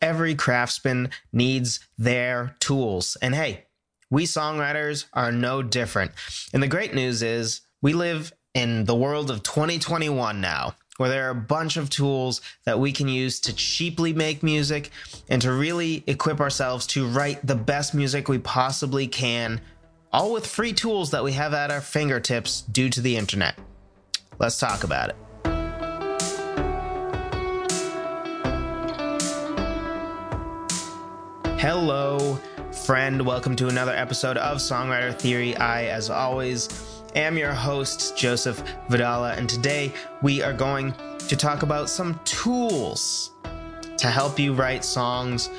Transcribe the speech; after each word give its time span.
every 0.00 0.34
craftsman 0.34 1.10
needs 1.32 1.80
their 1.98 2.56
tools. 2.60 3.16
And 3.22 3.34
hey, 3.34 3.66
we 4.10 4.24
songwriters 4.24 5.06
are 5.12 5.32
no 5.32 5.62
different. 5.62 6.12
And 6.52 6.62
the 6.62 6.68
great 6.68 6.94
news 6.94 7.22
is 7.22 7.62
we 7.80 7.92
live 7.92 8.32
in 8.54 8.84
the 8.84 8.94
world 8.94 9.30
of 9.30 9.42
2021 9.42 10.40
now, 10.40 10.74
where 10.96 11.08
there 11.08 11.28
are 11.28 11.30
a 11.30 11.34
bunch 11.34 11.76
of 11.76 11.88
tools 11.88 12.40
that 12.64 12.80
we 12.80 12.92
can 12.92 13.08
use 13.08 13.40
to 13.40 13.54
cheaply 13.54 14.12
make 14.12 14.42
music 14.42 14.90
and 15.28 15.40
to 15.42 15.52
really 15.52 16.02
equip 16.06 16.40
ourselves 16.40 16.86
to 16.88 17.06
write 17.06 17.46
the 17.46 17.54
best 17.54 17.94
music 17.94 18.28
we 18.28 18.38
possibly 18.38 19.06
can, 19.06 19.60
all 20.12 20.32
with 20.32 20.46
free 20.46 20.72
tools 20.72 21.12
that 21.12 21.22
we 21.22 21.32
have 21.32 21.54
at 21.54 21.70
our 21.70 21.80
fingertips 21.80 22.62
due 22.62 22.90
to 22.90 23.00
the 23.00 23.16
internet. 23.16 23.56
Let's 24.38 24.58
talk 24.58 24.82
about 24.82 25.10
it. 25.10 25.16
Hello, 31.60 32.40
friend. 32.86 33.24
Welcome 33.26 33.54
to 33.56 33.68
another 33.68 33.94
episode 33.94 34.38
of 34.38 34.56
Songwriter 34.56 35.14
Theory. 35.14 35.54
I, 35.58 35.88
as 35.88 36.08
always, 36.08 37.02
am 37.14 37.36
your 37.36 37.52
host, 37.52 38.16
Joseph 38.16 38.64
Vidala, 38.88 39.36
and 39.36 39.46
today 39.46 39.92
we 40.22 40.40
are 40.40 40.54
going 40.54 40.94
to 41.18 41.36
talk 41.36 41.62
about 41.62 41.90
some 41.90 42.18
tools 42.24 43.32
to 43.98 44.06
help 44.06 44.38
you 44.38 44.54
write 44.54 44.86
songs 44.86 45.50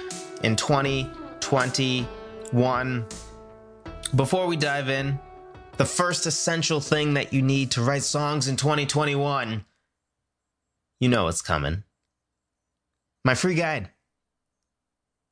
in 0.42 0.56
2021. 0.56 3.06
Before 4.16 4.48
we 4.48 4.58
dive 4.58 4.90
in, 4.90 5.20
the 5.78 5.86
first 5.86 6.26
essential 6.26 6.82
thing 6.82 7.14
that 7.14 7.32
you 7.32 7.44
need 7.44 7.70
to 7.70 7.84
write 7.84 8.02
songs 8.02 8.48
in 8.48 8.56
2021, 8.56 9.64
you 11.00 11.10
know 11.10 11.28
it's 11.28 11.44
coming. 11.44 11.84
My 13.24 13.36
free 13.36 13.54
guide 13.54 13.91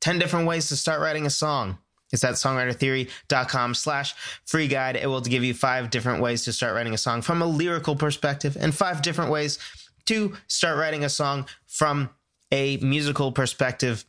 10 0.01 0.19
different 0.19 0.47
ways 0.47 0.69
to 0.69 0.75
start 0.75 1.01
writing 1.01 1.25
a 1.25 1.29
song. 1.29 1.77
It's 2.11 2.23
at 2.23 2.35
songwritertheory.com 2.35 3.75
slash 3.75 4.15
free 4.45 4.67
guide. 4.67 4.95
It 4.95 5.07
will 5.07 5.21
give 5.21 5.43
you 5.43 5.53
five 5.53 5.89
different 5.89 6.21
ways 6.21 6.43
to 6.45 6.53
start 6.53 6.73
writing 6.73 6.93
a 6.93 6.97
song 6.97 7.21
from 7.21 7.41
a 7.41 7.45
lyrical 7.45 7.95
perspective 7.95 8.57
and 8.59 8.73
five 8.73 9.01
different 9.01 9.31
ways 9.31 9.59
to 10.05 10.35
start 10.47 10.77
writing 10.77 11.03
a 11.03 11.09
song 11.09 11.45
from 11.67 12.09
a 12.51 12.77
musical 12.77 13.31
perspective. 13.31 14.05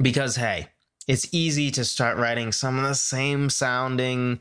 Because, 0.00 0.36
hey, 0.36 0.68
it's 1.08 1.28
easy 1.32 1.70
to 1.72 1.84
start 1.84 2.16
writing 2.16 2.52
some 2.52 2.78
of 2.78 2.84
the 2.84 2.94
same 2.94 3.50
sounding, 3.50 4.38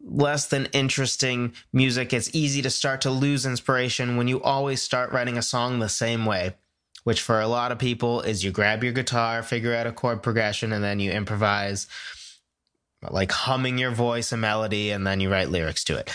less 0.00 0.46
than 0.46 0.66
interesting 0.66 1.52
music. 1.72 2.12
It's 2.12 2.32
easy 2.32 2.62
to 2.62 2.70
start 2.70 3.00
to 3.02 3.10
lose 3.10 3.44
inspiration 3.44 4.16
when 4.16 4.28
you 4.28 4.40
always 4.40 4.80
start 4.80 5.10
writing 5.10 5.36
a 5.36 5.42
song 5.42 5.80
the 5.80 5.88
same 5.88 6.24
way 6.26 6.54
which 7.04 7.20
for 7.20 7.40
a 7.40 7.46
lot 7.46 7.70
of 7.70 7.78
people 7.78 8.22
is 8.22 8.42
you 8.42 8.50
grab 8.50 8.82
your 8.82 8.92
guitar, 8.92 9.42
figure 9.42 9.74
out 9.74 9.86
a 9.86 9.92
chord 9.92 10.22
progression, 10.22 10.72
and 10.72 10.82
then 10.82 10.98
you 10.98 11.12
improvise, 11.12 11.86
like 13.10 13.30
humming 13.30 13.78
your 13.78 13.90
voice 13.90 14.32
a 14.32 14.36
melody, 14.36 14.90
and 14.90 15.06
then 15.06 15.20
you 15.20 15.30
write 15.30 15.50
lyrics 15.50 15.84
to 15.84 15.96
it. 15.96 16.10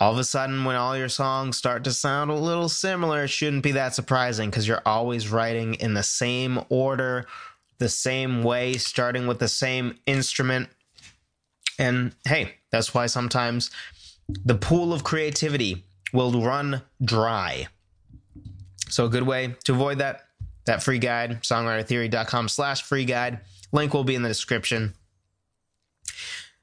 All 0.00 0.12
of 0.12 0.18
a 0.18 0.24
sudden, 0.24 0.64
when 0.64 0.76
all 0.76 0.96
your 0.96 1.08
songs 1.08 1.56
start 1.56 1.84
to 1.84 1.92
sound 1.92 2.30
a 2.30 2.34
little 2.34 2.68
similar, 2.68 3.24
it 3.24 3.28
shouldn't 3.28 3.62
be 3.62 3.72
that 3.72 3.94
surprising 3.94 4.50
because 4.50 4.66
you're 4.66 4.82
always 4.84 5.28
writing 5.28 5.74
in 5.74 5.94
the 5.94 6.02
same 6.02 6.60
order, 6.68 7.26
the 7.78 7.88
same 7.88 8.42
way, 8.42 8.74
starting 8.74 9.26
with 9.26 9.38
the 9.38 9.48
same 9.48 9.98
instrument. 10.06 10.68
And 11.78 12.14
hey, 12.26 12.54
that's 12.72 12.94
why 12.94 13.06
sometimes 13.06 13.70
the 14.44 14.54
pool 14.54 14.92
of 14.92 15.04
creativity 15.04 15.84
will 16.12 16.42
run 16.42 16.82
dry 17.04 17.68
so 18.90 19.06
a 19.06 19.08
good 19.08 19.22
way 19.22 19.54
to 19.64 19.72
avoid 19.72 19.98
that, 19.98 20.24
that 20.66 20.82
free 20.82 20.98
guide, 20.98 21.42
songwritertheory.com 21.42 22.48
slash 22.48 22.82
free 22.82 23.04
guide. 23.04 23.40
Link 23.72 23.94
will 23.94 24.04
be 24.04 24.14
in 24.14 24.22
the 24.22 24.28
description. 24.28 24.94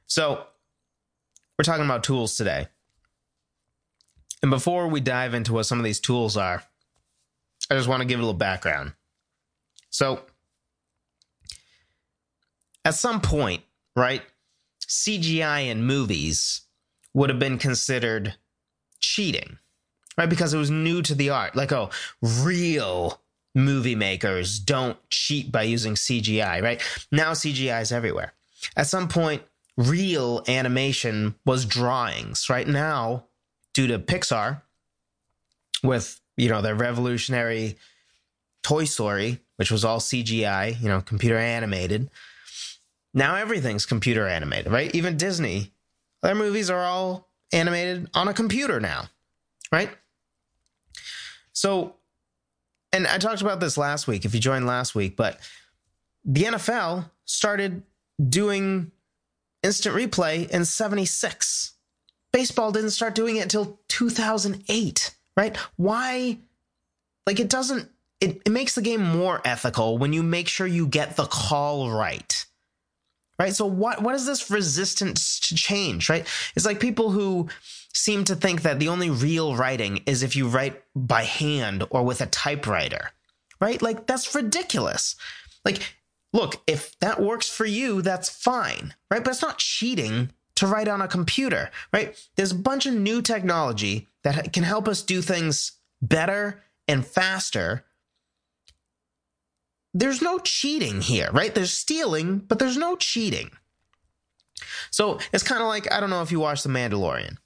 So 0.08 0.46
we're 1.58 1.64
talking 1.64 1.86
about 1.86 2.04
tools 2.04 2.36
today. 2.36 2.68
And 4.42 4.52
before 4.52 4.88
we 4.88 5.00
dive 5.00 5.34
into 5.34 5.54
what 5.54 5.66
some 5.66 5.80
of 5.80 5.86
these 5.86 6.00
tools 6.00 6.38
are, 6.38 6.64
I 7.70 7.76
just 7.76 7.88
want 7.88 8.02
to 8.02 8.08
give 8.08 8.20
a 8.20 8.24
little 8.24 8.34
background. 8.34 8.94
So 9.90 10.22
at 12.86 12.96
some 12.96 13.20
point, 13.20 13.64
right, 13.96 14.22
CGI 14.88 15.68
in 15.68 15.84
movies 15.84 16.62
would 17.14 17.30
have 17.30 17.40
been 17.40 17.58
considered 17.58 18.36
cheating 19.00 19.58
right? 20.18 20.30
Because 20.30 20.54
it 20.54 20.58
was 20.58 20.72
new 20.72 21.02
to 21.02 21.16
the 21.16 21.30
art. 21.30 21.56
Like, 21.56 21.72
oh, 21.72 21.90
real 22.22 23.22
movie 23.54 23.96
makers 23.96 24.60
don't 24.60 24.98
cheat 25.10 25.52
by 25.52 25.64
using 25.64 25.96
CGI, 25.96 26.62
right? 26.62 26.82
Now 27.12 27.32
CGI 27.32 27.82
is 27.82 27.92
everywhere. 27.92 28.34
At 28.76 28.88
some 28.88 29.08
point, 29.08 29.44
real 29.76 30.44
animation 30.48 31.36
was 31.46 31.66
drawings. 31.66 32.50
Right 32.50 32.68
now, 32.68 33.26
due 33.74 33.88
to 33.88 34.00
Pixar, 34.00 34.62
with 35.84 36.20
you 36.36 36.50
know 36.50 36.62
their 36.62 36.76
revolutionary 36.76 37.78
Toy 38.64 38.86
Story, 38.86 39.40
which 39.58 39.72
was 39.72 39.86
all 39.86 40.00
CGI, 40.00 40.80
you 40.82 40.90
know, 40.90 41.02
computer 41.02 41.38
animated. 41.38 42.10
Now 43.14 43.36
everything's 43.36 43.86
computer 43.86 44.28
animated, 44.28 44.72
right? 44.72 44.94
Even 44.94 45.18
Disney, 45.18 45.72
their 46.22 46.36
movies 46.36 46.70
are 46.70 46.84
all 46.84 47.30
animated 47.54 48.10
on 48.14 48.28
a 48.28 48.34
computer 48.34 48.80
now, 48.80 49.06
right? 49.72 49.90
So, 51.58 51.96
and 52.94 53.08
I 53.08 53.18
talked 53.18 53.42
about 53.42 53.60
this 53.60 53.80
last 53.80 54.06
week 54.06 54.26
if 54.26 54.36
you 54.36 54.40
joined 54.40 54.68
last 54.68 54.94
week, 54.94 55.16
but 55.16 55.40
the 56.24 56.44
NFL 56.44 57.10
started 57.26 57.82
doing 58.30 58.92
instant 59.64 59.96
replay 59.96 60.48
in 60.52 60.66
76. 60.66 61.74
Baseball 62.32 62.72
didn't 62.72 62.92
start 62.92 63.16
doing 63.16 63.38
it 63.38 63.42
until 63.42 63.80
2008, 63.88 65.16
right? 65.36 65.58
Why? 65.78 66.38
Like, 67.26 67.40
it 67.40 67.50
doesn't, 67.50 67.90
it, 68.22 68.40
it 68.46 68.52
makes 68.52 68.76
the 68.76 68.84
game 68.84 69.02
more 69.02 69.42
ethical 69.44 69.98
when 69.98 70.14
you 70.14 70.22
make 70.22 70.48
sure 70.48 70.68
you 70.68 70.86
get 70.86 71.16
the 71.16 71.26
call 71.26 71.90
right. 71.90 72.46
Right. 73.40 73.56
So, 73.56 73.66
what, 73.66 74.04
what 74.04 74.14
is 74.14 74.28
this 74.28 74.52
resistance 74.52 75.40
to 75.40 75.56
change, 75.56 76.08
right? 76.08 76.28
It's 76.56 76.66
like 76.68 76.80
people 76.80 77.10
who 77.10 77.50
seem 77.98 78.24
to 78.26 78.36
think 78.36 78.62
that 78.62 78.80
the 78.80 78.88
only 78.88 79.10
real 79.10 79.56
writing 79.56 80.04
is 80.06 80.24
if 80.24 80.36
you 80.36 80.48
write 80.48 80.82
by 80.96 81.24
hand 81.24 81.84
or 81.90 82.04
with 82.04 82.22
a 82.22 82.28
typewriter, 82.28 83.12
right? 83.60 83.82
Like, 83.82 84.08
that's 84.08 84.34
ridiculous. 84.36 85.16
Like, 85.66 85.96
look, 86.34 86.62
if 86.68 86.98
that 87.00 87.22
works 87.22 87.50
for 87.50 87.66
you, 87.66 88.02
that's 88.02 88.30
fine, 88.30 88.94
right? 89.12 89.24
But 89.24 89.32
it's 89.32 89.42
not 89.42 89.58
cheating 89.58 90.32
to 90.56 90.68
write 90.68 90.88
on 90.88 91.02
a 91.02 91.08
computer, 91.08 91.70
right? 91.94 92.18
There's 92.36 92.52
a 92.52 92.56
bunch 92.56 92.86
of 92.86 92.94
new 92.94 93.22
technology 93.22 94.08
that 94.24 94.54
can 94.54 94.64
help 94.64 94.88
us 94.88 95.02
do 95.02 95.22
things 95.22 95.74
better 96.02 96.64
and 96.88 97.06
faster. 97.06 97.86
There's 99.94 100.22
no 100.22 100.40
cheating 100.40 101.02
here, 101.02 101.30
right? 101.32 101.54
There's 101.54 101.72
stealing, 101.72 102.40
but 102.40 102.60
there's 102.60 102.78
no 102.78 102.96
cheating. 102.96 103.52
So 104.92 105.20
it's 105.32 105.44
kind 105.44 105.62
of 105.62 105.68
like 105.68 105.92
I 105.92 106.00
don't 106.00 106.10
know 106.10 106.22
if 106.22 106.32
you 106.32 106.40
watched 106.40 106.64
The 106.64 106.70
Mandalorian, 106.70 107.38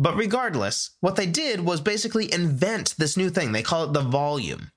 but 0.00 0.16
regardless, 0.16 0.92
what 1.00 1.16
they 1.16 1.26
did 1.26 1.60
was 1.60 1.82
basically 1.82 2.32
invent 2.32 2.94
this 2.96 3.18
new 3.18 3.28
thing. 3.28 3.52
They 3.52 3.62
call 3.62 3.84
it 3.84 3.92
the 3.92 4.00
volume. 4.00 4.72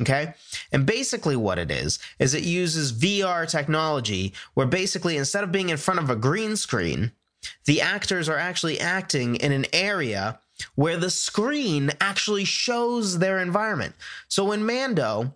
Okay. 0.00 0.32
And 0.72 0.86
basically, 0.86 1.36
what 1.36 1.58
it 1.58 1.70
is, 1.70 1.98
is 2.18 2.32
it 2.32 2.42
uses 2.42 2.90
VR 2.90 3.46
technology 3.48 4.32
where 4.54 4.66
basically 4.66 5.18
instead 5.18 5.44
of 5.44 5.52
being 5.52 5.68
in 5.68 5.76
front 5.76 6.00
of 6.00 6.08
a 6.08 6.16
green 6.16 6.56
screen, 6.56 7.12
the 7.66 7.82
actors 7.82 8.30
are 8.30 8.38
actually 8.38 8.80
acting 8.80 9.36
in 9.36 9.52
an 9.52 9.66
area 9.74 10.40
where 10.74 10.96
the 10.96 11.10
screen 11.10 11.90
actually 12.00 12.44
shows 12.44 13.18
their 13.18 13.40
environment. 13.40 13.94
So 14.28 14.46
when 14.46 14.64
Mando 14.64 15.34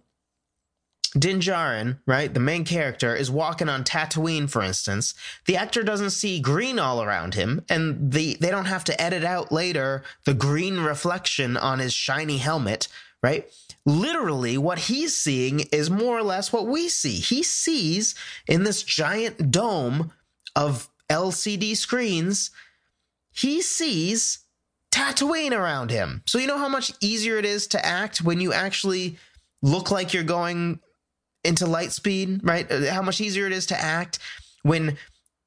Din 1.19 1.41
Djarin, 1.41 1.99
right, 2.06 2.32
the 2.32 2.41
main 2.41 2.65
character, 2.65 3.15
is 3.15 3.30
walking 3.30 3.68
on 3.68 3.84
Tatooine, 3.84 4.51
for 4.51 4.63
instance, 4.63 5.15
the 5.47 5.57
actor 5.57 5.83
doesn't 5.83 6.10
see 6.10 6.41
green 6.41 6.78
all 6.78 7.03
around 7.03 7.34
him, 7.34 7.65
and 7.68 8.13
the 8.13 8.36
they 8.41 8.51
don't 8.51 8.66
have 8.66 8.84
to 8.84 9.01
edit 9.01 9.24
out 9.24 9.51
later 9.51 10.03
the 10.24 10.34
green 10.34 10.80
reflection 10.80 11.57
on 11.57 11.78
his 11.78 11.95
shiny 11.95 12.39
helmet, 12.39 12.89
right? 13.22 13.51
Literally, 13.84 14.59
what 14.59 14.80
he's 14.80 15.16
seeing 15.16 15.60
is 15.72 15.89
more 15.89 16.18
or 16.18 16.22
less 16.22 16.53
what 16.53 16.66
we 16.66 16.89
see. 16.89 17.16
He 17.16 17.42
sees 17.42 18.15
in 18.47 18.65
this 18.65 18.83
giant 18.83 19.51
dome 19.51 20.12
of 20.54 20.89
LCD 21.09 21.77
screens, 21.77 22.51
he 23.33 23.62
sees 23.62 24.41
Tatooine 24.91 25.53
around 25.53 25.91
him. 25.91 26.22
So 26.27 26.39
you 26.39 26.47
know 26.47 26.59
how 26.59 26.69
much 26.69 26.92
easier 27.01 27.36
it 27.36 27.45
is 27.45 27.66
to 27.69 27.86
act 27.86 28.22
when 28.22 28.41
you 28.41 28.53
actually 28.53 29.19
look 29.62 29.91
like 29.91 30.15
you're 30.15 30.22
going 30.22 30.80
into 31.47 31.66
light 31.66 31.93
speed, 31.93 32.41
right? 32.43 32.71
Uh, 32.71 32.93
how 32.93 33.03
much 33.03 33.21
easier 33.21 33.47
it 33.47 33.53
is 33.53 33.66
to 33.66 33.81
act 33.81 34.19
when 34.63 34.97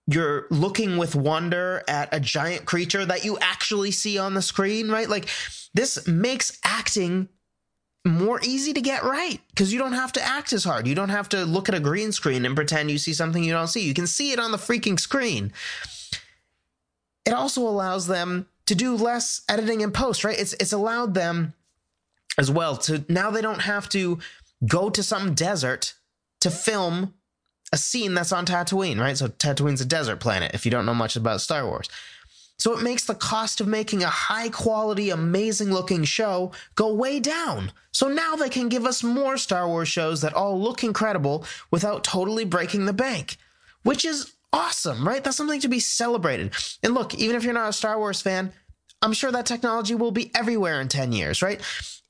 you're 0.08 0.48
looking 0.50 0.98
with 0.98 1.16
wonder 1.16 1.84
at 1.88 2.10
a 2.12 2.20
giant 2.20 2.66
creature 2.66 3.06
that 3.06 3.24
you 3.24 3.38
actually 3.40 3.92
see 3.92 4.18
on 4.18 4.34
the 4.34 4.42
screen, 4.42 4.90
right? 4.90 5.08
Like 5.08 5.30
this 5.74 6.08
makes 6.08 6.58
acting 6.64 7.30
more 8.06 8.40
easy 8.44 8.74
to 8.74 8.82
get 8.82 9.04
right 9.04 9.40
because 9.50 9.72
you 9.72 9.78
don't 9.78 9.94
have 9.94 10.12
to 10.14 10.22
act 10.22 10.54
as 10.54 10.64
hard. 10.64 10.88
You 10.88 10.96
don't 10.96 11.10
have 11.10 11.30
to 11.30 11.46
look 11.46 11.70
at 11.70 11.76
a 11.76 11.80
green 11.80 12.12
screen 12.12 12.46
and 12.46 12.56
pretend 12.56 12.90
you 12.90 12.98
see 12.98 13.14
something 13.14 13.44
you 13.44 13.54
don't 13.54 13.68
see. 13.68 13.82
You 13.82 13.94
can 13.94 14.08
see 14.08 14.32
it 14.32 14.40
on 14.40 14.52
the 14.52 14.58
freaking 14.58 15.00
screen. 15.00 15.52
It 17.26 17.34
also 17.34 17.62
allows 17.62 18.08
them 18.08 18.48
to 18.66 18.76
do 18.76 18.96
less 18.96 19.42
editing 19.50 19.84
and 19.84 19.94
post, 19.94 20.24
right? 20.24 20.40
It's 20.40 20.54
it's 20.54 20.74
allowed 20.74 21.14
them 21.14 21.54
as 22.38 22.50
well 22.50 22.78
to 22.78 23.04
now 23.10 23.30
they 23.30 23.42
don't 23.42 23.62
have 23.62 23.90
to 23.90 24.20
go 24.68 24.90
to 24.90 25.04
some 25.04 25.34
desert 25.34 25.94
to 26.42 26.50
film 26.50 27.14
a 27.72 27.78
scene 27.78 28.14
that's 28.14 28.32
on 28.32 28.46
Tatooine, 28.46 29.00
right? 29.00 29.18
So 29.18 29.28
Tatooine's 29.28 29.82
a 29.82 29.86
desert 29.86 30.20
planet 30.20 30.52
if 30.54 30.66
you 30.66 30.72
don't 30.72 30.86
know 30.86 30.94
much 30.94 31.16
about 31.16 31.42
Star 31.42 31.66
Wars. 31.66 31.90
So 32.58 32.78
it 32.78 32.84
makes 32.84 33.06
the 33.06 33.16
cost 33.16 33.62
of 33.62 33.68
making 33.68 34.04
a 34.04 34.10
high 34.10 34.50
quality, 34.50 35.12
amazing 35.12 35.72
looking 35.72 36.04
show 36.04 36.52
go 36.76 36.94
way 36.94 37.20
down. 37.20 37.72
So 37.94 38.10
now 38.10 38.36
they 38.36 38.50
can 38.50 38.68
give 38.68 38.86
us 38.86 39.02
more 39.02 39.38
Star 39.38 39.68
Wars 39.68 39.88
shows 39.88 40.22
that 40.22 40.34
all 40.34 40.60
look 40.60 40.84
incredible 40.84 41.46
without 41.72 42.04
totally 42.04 42.44
breaking 42.44 42.86
the 42.86 42.94
bank, 42.94 43.38
which 43.84 44.04
is 44.04 44.34
awesome, 44.52 45.08
right? 45.08 45.24
That's 45.24 45.38
something 45.38 45.62
to 45.62 45.70
be 45.70 45.80
celebrated. 45.80 46.54
And 46.84 46.94
look, 46.94 47.16
even 47.16 47.38
if 47.38 47.46
you're 47.46 47.54
not 47.54 47.70
a 47.70 47.74
Star 47.74 47.98
Wars 47.98 48.22
fan, 48.22 48.52
I'm 49.02 49.14
sure 49.14 49.32
that 49.32 49.46
technology 49.46 49.96
will 49.96 50.12
be 50.12 50.30
everywhere 50.36 50.82
in 50.82 50.90
10 50.90 51.14
years, 51.14 51.42
right? 51.42 51.62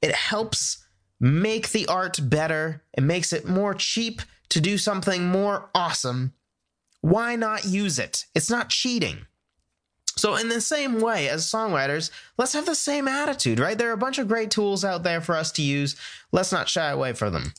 It 0.02 0.16
helps 0.16 0.79
make 1.20 1.70
the 1.70 1.88
art 1.88 2.20
better, 2.30 2.84
it 2.94 3.02
makes 3.02 3.34
it 3.34 3.48
more 3.48 3.74
cheap 3.74 4.22
to 4.50 4.62
do 4.62 4.78
something 4.78 5.26
more 5.28 5.70
awesome. 5.76 6.34
Why 7.02 7.36
not 7.36 7.66
use 7.66 8.00
it? 8.00 8.26
It's 8.36 8.50
not 8.50 8.70
cheating. 8.70 9.26
So, 10.16 10.36
in 10.36 10.50
the 10.50 10.60
same 10.60 11.00
way 11.00 11.30
as 11.30 11.46
songwriters, 11.46 12.12
let's 12.38 12.52
have 12.52 12.66
the 12.66 12.76
same 12.76 13.08
attitude, 13.08 13.58
right? 13.58 13.78
There 13.78 13.90
are 13.90 13.94
a 13.94 13.98
bunch 13.98 14.18
of 14.18 14.28
great 14.28 14.52
tools 14.52 14.84
out 14.84 15.04
there 15.04 15.22
for 15.22 15.36
us 15.36 15.52
to 15.54 15.62
use. 15.62 15.96
Let's 16.34 16.52
not 16.52 16.68
shy 16.68 16.90
away 16.90 17.14
from 17.14 17.32
them. 17.32 17.54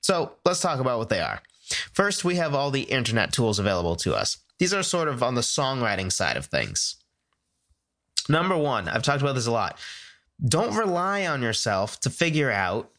So, 0.00 0.32
let's 0.44 0.60
talk 0.60 0.78
about 0.78 0.98
what 0.98 1.08
they 1.08 1.20
are. 1.20 1.42
First, 1.92 2.24
we 2.24 2.36
have 2.36 2.54
all 2.54 2.70
the 2.70 2.82
internet 2.82 3.32
tools 3.32 3.58
available 3.58 3.96
to 3.96 4.14
us. 4.14 4.38
These 4.58 4.72
are 4.72 4.84
sort 4.84 5.08
of 5.08 5.22
on 5.22 5.34
the 5.34 5.40
songwriting 5.40 6.12
side 6.12 6.36
of 6.36 6.46
things. 6.46 6.96
Number 8.28 8.56
one, 8.56 8.88
I've 8.88 9.02
talked 9.02 9.22
about 9.22 9.34
this 9.34 9.46
a 9.46 9.52
lot. 9.52 9.78
Don't 10.46 10.76
rely 10.76 11.26
on 11.26 11.42
yourself 11.42 12.00
to 12.00 12.10
figure 12.10 12.50
out 12.50 12.90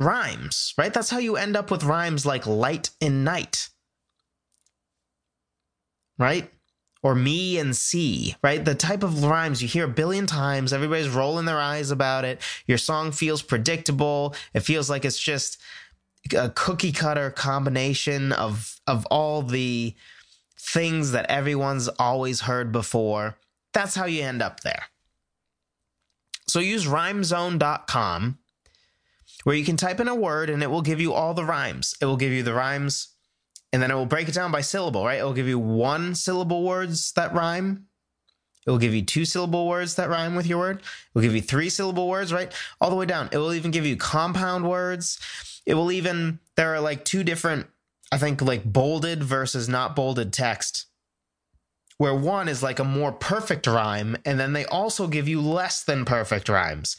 rhymes, 0.00 0.74
right? 0.76 0.92
That's 0.92 1.10
how 1.10 1.18
you 1.18 1.36
end 1.36 1.56
up 1.56 1.70
with 1.70 1.84
rhymes 1.84 2.26
like 2.26 2.46
light 2.46 2.90
and 3.00 3.24
night, 3.24 3.68
right? 6.18 6.50
or 7.04 7.14
me 7.14 7.58
and 7.58 7.76
see, 7.76 8.34
right? 8.42 8.64
The 8.64 8.74
type 8.74 9.02
of 9.02 9.22
rhymes 9.22 9.60
you 9.60 9.68
hear 9.68 9.84
a 9.84 9.88
billion 9.88 10.26
times, 10.26 10.72
everybody's 10.72 11.10
rolling 11.10 11.44
their 11.44 11.60
eyes 11.60 11.90
about 11.90 12.24
it. 12.24 12.40
Your 12.66 12.78
song 12.78 13.12
feels 13.12 13.42
predictable. 13.42 14.34
It 14.54 14.60
feels 14.60 14.88
like 14.88 15.04
it's 15.04 15.18
just 15.18 15.60
a 16.34 16.48
cookie 16.48 16.92
cutter 16.92 17.30
combination 17.30 18.32
of 18.32 18.80
of 18.86 19.04
all 19.06 19.42
the 19.42 19.94
things 20.58 21.12
that 21.12 21.26
everyone's 21.30 21.88
always 21.88 22.40
heard 22.40 22.72
before. 22.72 23.36
That's 23.74 23.94
how 23.94 24.06
you 24.06 24.22
end 24.22 24.40
up 24.40 24.60
there. 24.60 24.84
So 26.46 26.60
use 26.60 26.86
rhymezone.com 26.86 28.38
where 29.44 29.56
you 29.56 29.64
can 29.64 29.76
type 29.76 30.00
in 30.00 30.08
a 30.08 30.14
word 30.14 30.50
and 30.50 30.62
it 30.62 30.70
will 30.70 30.82
give 30.82 31.00
you 31.00 31.12
all 31.12 31.34
the 31.34 31.44
rhymes. 31.44 31.94
It 32.00 32.06
will 32.06 32.16
give 32.16 32.32
you 32.32 32.42
the 32.42 32.54
rhymes 32.54 33.08
and 33.72 33.82
then 33.82 33.90
it 33.90 33.94
will 33.94 34.06
break 34.06 34.28
it 34.28 34.34
down 34.34 34.52
by 34.52 34.60
syllable, 34.60 35.04
right? 35.04 35.18
It 35.18 35.24
will 35.24 35.32
give 35.32 35.48
you 35.48 35.58
one 35.58 36.14
syllable 36.14 36.62
words 36.62 37.12
that 37.12 37.34
rhyme. 37.34 37.86
It 38.66 38.70
will 38.70 38.78
give 38.78 38.94
you 38.94 39.02
two 39.02 39.24
syllable 39.24 39.68
words 39.68 39.96
that 39.96 40.08
rhyme 40.08 40.34
with 40.34 40.46
your 40.46 40.58
word. 40.58 40.78
It 40.78 40.84
will 41.14 41.22
give 41.22 41.34
you 41.34 41.42
three 41.42 41.68
syllable 41.68 42.08
words, 42.08 42.32
right? 42.32 42.52
All 42.80 42.88
the 42.88 42.96
way 42.96 43.04
down. 43.04 43.28
It 43.32 43.38
will 43.38 43.52
even 43.52 43.70
give 43.70 43.84
you 43.84 43.96
compound 43.96 44.68
words. 44.68 45.18
It 45.66 45.74
will 45.74 45.92
even, 45.92 46.38
there 46.56 46.74
are 46.74 46.80
like 46.80 47.04
two 47.04 47.24
different, 47.24 47.66
I 48.10 48.16
think, 48.16 48.40
like 48.40 48.64
bolded 48.64 49.22
versus 49.22 49.68
not 49.68 49.96
bolded 49.96 50.32
text, 50.32 50.86
where 52.04 52.14
one 52.14 52.48
is 52.48 52.62
like 52.62 52.78
a 52.78 52.84
more 52.84 53.12
perfect 53.12 53.66
rhyme, 53.66 54.16
and 54.24 54.38
then 54.38 54.52
they 54.52 54.66
also 54.66 55.08
give 55.08 55.26
you 55.26 55.40
less 55.40 55.82
than 55.82 56.04
perfect 56.04 56.48
rhymes 56.48 56.96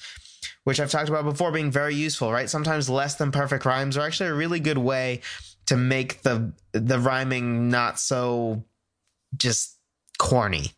which 0.66 0.80
I've 0.80 0.90
talked 0.90 1.10
about 1.10 1.25
before 1.25 1.52
being 1.52 1.69
very 1.72 1.94
useful, 1.94 2.31
right? 2.31 2.50
Sometimes 2.50 2.90
less 2.90 3.16
than 3.16 3.31
perfect 3.31 3.66
rhymes 3.66 3.98
are 3.98 4.06
actually 4.06 4.30
a 4.30 4.34
really 4.34 4.60
good 4.60 4.80
way 4.80 5.22
to 5.68 5.78
make 5.78 6.24
the 6.24 6.54
the 6.74 7.00
rhyming 7.00 7.69
not 7.69 8.00
so 8.00 8.63
just 9.38 9.78
corny. 10.18 10.72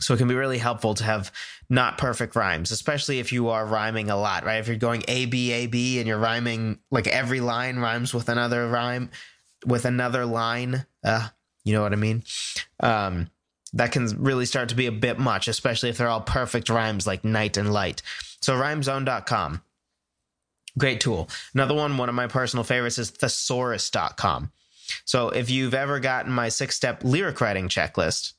So 0.00 0.12
it 0.12 0.18
can 0.18 0.28
be 0.28 0.34
really 0.34 0.58
helpful 0.58 0.94
to 0.94 1.04
have 1.04 1.30
not 1.70 1.98
perfect 1.98 2.34
rhymes, 2.34 2.72
especially 2.72 3.20
if 3.20 3.32
you 3.32 3.48
are 3.48 3.64
rhyming 3.64 4.10
a 4.10 4.16
lot, 4.16 4.44
right? 4.44 4.58
If 4.58 4.66
you're 4.66 4.76
going 4.76 5.04
A 5.06 5.26
B 5.26 5.52
A 5.52 5.66
B 5.66 6.00
and 6.00 6.08
you're 6.08 6.18
rhyming 6.18 6.80
like 6.90 7.06
every 7.06 7.40
line 7.40 7.78
rhymes 7.78 8.12
with 8.12 8.28
another 8.28 8.68
rhyme 8.68 9.10
with 9.64 9.84
another 9.84 10.26
line, 10.26 10.84
uh, 11.04 11.28
you 11.64 11.72
know 11.74 11.82
what 11.82 11.92
I 11.92 11.96
mean? 11.96 12.22
Um, 12.80 13.30
that 13.72 13.90
can 13.90 14.06
really 14.22 14.46
start 14.46 14.68
to 14.68 14.74
be 14.74 14.86
a 14.86 14.92
bit 14.92 15.18
much, 15.18 15.48
especially 15.48 15.88
if 15.88 15.98
they're 15.98 16.08
all 16.08 16.20
perfect 16.20 16.68
rhymes 16.68 17.06
like 17.06 17.24
night 17.24 17.56
and 17.56 17.72
light. 17.72 18.02
So 18.40 18.54
rhymezone.com. 18.54 19.62
Great 20.78 21.00
tool. 21.00 21.28
Another 21.54 21.74
one, 21.74 21.96
one 21.96 22.08
of 22.08 22.14
my 22.14 22.26
personal 22.26 22.64
favorites 22.64 22.98
is 22.98 23.10
thesaurus.com. 23.10 24.52
So 25.04 25.30
if 25.30 25.50
you've 25.50 25.74
ever 25.74 25.98
gotten 25.98 26.32
my 26.32 26.48
six 26.48 26.76
step 26.76 27.02
lyric 27.04 27.40
writing 27.40 27.68
checklist, 27.68 28.34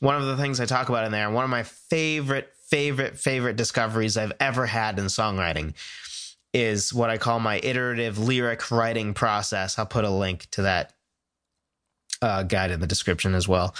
one 0.00 0.16
of 0.16 0.26
the 0.26 0.36
things 0.36 0.60
I 0.60 0.66
talk 0.66 0.88
about 0.88 1.04
in 1.04 1.12
there, 1.12 1.30
one 1.30 1.44
of 1.44 1.50
my 1.50 1.62
favorite, 1.62 2.52
favorite, 2.68 3.18
favorite 3.18 3.56
discoveries 3.56 4.16
I've 4.16 4.32
ever 4.40 4.66
had 4.66 4.98
in 4.98 5.06
songwriting 5.06 5.74
is 6.52 6.92
what 6.92 7.10
I 7.10 7.18
call 7.18 7.40
my 7.40 7.60
iterative 7.62 8.18
lyric 8.18 8.70
writing 8.70 9.14
process. 9.14 9.78
I'll 9.78 9.86
put 9.86 10.04
a 10.04 10.10
link 10.10 10.48
to 10.52 10.62
that 10.62 10.92
uh, 12.22 12.42
guide 12.42 12.70
in 12.70 12.80
the 12.80 12.86
description 12.86 13.34
as 13.34 13.46
well. 13.46 13.74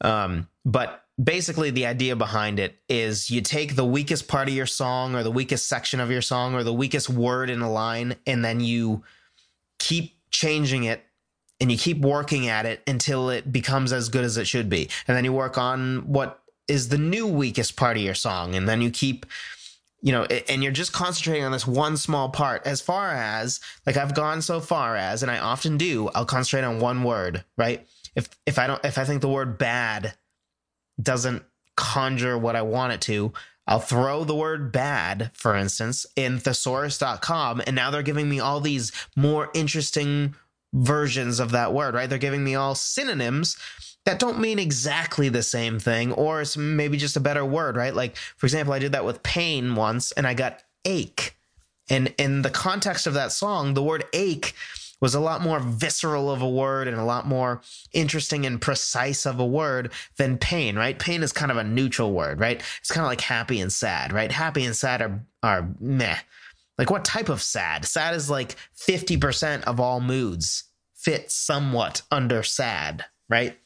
Um, 0.00 0.48
but 0.64 1.04
basically 1.22 1.70
the 1.70 1.86
idea 1.86 2.16
behind 2.16 2.58
it 2.58 2.78
is 2.88 3.30
you 3.30 3.40
take 3.40 3.76
the 3.76 3.84
weakest 3.84 4.26
part 4.26 4.48
of 4.48 4.54
your 4.54 4.66
song 4.66 5.14
or 5.14 5.22
the 5.22 5.30
weakest 5.30 5.68
section 5.68 6.00
of 6.00 6.10
your 6.10 6.22
song 6.22 6.54
or 6.54 6.64
the 6.64 6.72
weakest 6.72 7.08
word 7.08 7.50
in 7.50 7.60
a 7.60 7.70
line 7.70 8.16
and 8.26 8.44
then 8.44 8.60
you 8.60 9.02
keep 9.78 10.16
changing 10.30 10.84
it 10.84 11.04
and 11.60 11.70
you 11.70 11.78
keep 11.78 12.00
working 12.00 12.48
at 12.48 12.66
it 12.66 12.82
until 12.86 13.30
it 13.30 13.52
becomes 13.52 13.92
as 13.92 14.08
good 14.08 14.24
as 14.24 14.36
it 14.36 14.46
should 14.46 14.68
be 14.68 14.88
and 15.06 15.16
then 15.16 15.24
you 15.24 15.32
work 15.32 15.56
on 15.56 15.98
what 16.08 16.40
is 16.66 16.88
the 16.88 16.98
new 16.98 17.26
weakest 17.26 17.76
part 17.76 17.96
of 17.96 18.02
your 18.02 18.14
song 18.14 18.56
and 18.56 18.68
then 18.68 18.82
you 18.82 18.90
keep 18.90 19.24
you 20.04 20.12
know 20.12 20.24
and 20.24 20.62
you're 20.62 20.70
just 20.70 20.92
concentrating 20.92 21.44
on 21.44 21.50
this 21.50 21.66
one 21.66 21.96
small 21.96 22.28
part 22.28 22.64
as 22.64 22.80
far 22.80 23.10
as 23.10 23.58
like 23.86 23.96
I've 23.96 24.14
gone 24.14 24.42
so 24.42 24.60
far 24.60 24.94
as 24.94 25.22
and 25.22 25.32
I 25.32 25.38
often 25.38 25.78
do 25.78 26.10
I'll 26.14 26.26
concentrate 26.26 26.62
on 26.62 26.78
one 26.78 27.02
word 27.02 27.42
right 27.56 27.84
if 28.14 28.28
if 28.46 28.58
I 28.58 28.68
don't 28.68 28.84
if 28.84 28.98
I 28.98 29.04
think 29.04 29.22
the 29.22 29.28
word 29.28 29.58
bad 29.58 30.14
doesn't 31.02 31.42
conjure 31.76 32.38
what 32.38 32.54
I 32.54 32.62
want 32.62 32.92
it 32.92 33.00
to, 33.02 33.32
I'll 33.66 33.80
throw 33.80 34.24
the 34.24 34.34
word 34.34 34.72
bad, 34.72 35.30
for 35.34 35.56
instance, 35.56 36.06
in 36.16 36.38
thesaurus.com, 36.38 37.62
and 37.66 37.74
now 37.74 37.90
they're 37.90 38.02
giving 38.02 38.28
me 38.28 38.38
all 38.38 38.60
these 38.60 38.92
more 39.16 39.50
interesting 39.54 40.34
versions 40.72 41.40
of 41.40 41.52
that 41.52 41.72
word, 41.72 41.94
right? 41.94 42.08
They're 42.08 42.18
giving 42.18 42.44
me 42.44 42.54
all 42.54 42.74
synonyms 42.74 43.56
that 44.04 44.18
don't 44.18 44.38
mean 44.38 44.58
exactly 44.58 45.28
the 45.28 45.42
same 45.42 45.78
thing, 45.78 46.12
or 46.12 46.42
it's 46.42 46.56
maybe 46.56 46.96
just 46.96 47.16
a 47.16 47.20
better 47.20 47.44
word, 47.44 47.76
right? 47.76 47.94
Like, 47.94 48.16
for 48.16 48.46
example, 48.46 48.74
I 48.74 48.78
did 48.78 48.92
that 48.92 49.04
with 49.04 49.22
pain 49.22 49.74
once 49.74 50.12
and 50.12 50.26
I 50.26 50.34
got 50.34 50.62
ache. 50.84 51.36
And 51.88 52.14
in 52.18 52.42
the 52.42 52.50
context 52.50 53.06
of 53.06 53.14
that 53.14 53.32
song, 53.32 53.74
the 53.74 53.82
word 53.82 54.04
ache 54.12 54.54
was 55.00 55.14
a 55.14 55.20
lot 55.20 55.42
more 55.42 55.60
visceral 55.60 56.30
of 56.30 56.40
a 56.40 56.48
word 56.48 56.88
and 56.88 56.96
a 56.98 57.04
lot 57.04 57.26
more 57.26 57.60
interesting 57.92 58.46
and 58.46 58.60
precise 58.60 59.26
of 59.26 59.38
a 59.38 59.46
word 59.46 59.90
than 60.16 60.38
pain, 60.38 60.76
right? 60.76 60.98
Pain 60.98 61.22
is 61.22 61.32
kind 61.32 61.50
of 61.50 61.58
a 61.58 61.64
neutral 61.64 62.12
word, 62.12 62.40
right? 62.40 62.62
It's 62.80 62.90
kind 62.90 63.04
of 63.04 63.10
like 63.10 63.20
happy 63.20 63.60
and 63.60 63.72
sad, 63.72 64.12
right? 64.12 64.32
Happy 64.32 64.64
and 64.64 64.74
sad 64.74 65.02
are, 65.02 65.20
are 65.42 65.68
meh. 65.78 66.16
Like 66.78 66.90
what 66.90 67.04
type 67.04 67.28
of 67.28 67.42
sad? 67.42 67.84
Sad 67.84 68.14
is 68.14 68.30
like 68.30 68.56
50% 68.78 69.64
of 69.64 69.78
all 69.78 70.00
moods 70.00 70.64
fit 70.94 71.30
somewhat 71.30 72.02
under 72.10 72.42
sad, 72.42 73.04
right? 73.28 73.58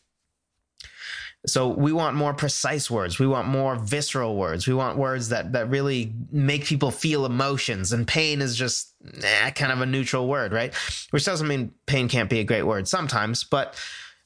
So 1.48 1.68
we 1.68 1.92
want 1.92 2.16
more 2.16 2.34
precise 2.34 2.90
words. 2.90 3.18
We 3.18 3.26
want 3.26 3.48
more 3.48 3.76
visceral 3.76 4.36
words. 4.36 4.66
We 4.66 4.74
want 4.74 4.98
words 4.98 5.30
that 5.30 5.52
that 5.52 5.70
really 5.70 6.12
make 6.30 6.64
people 6.64 6.90
feel 6.90 7.26
emotions. 7.26 7.92
And 7.92 8.06
pain 8.06 8.40
is 8.40 8.56
just 8.56 8.94
eh, 9.22 9.50
kind 9.50 9.72
of 9.72 9.80
a 9.80 9.86
neutral 9.86 10.28
word, 10.28 10.52
right? 10.52 10.74
Which 11.10 11.24
doesn't 11.24 11.48
mean 11.48 11.72
pain 11.86 12.08
can't 12.08 12.30
be 12.30 12.40
a 12.40 12.44
great 12.44 12.64
word 12.64 12.86
sometimes, 12.86 13.44
but 13.44 13.74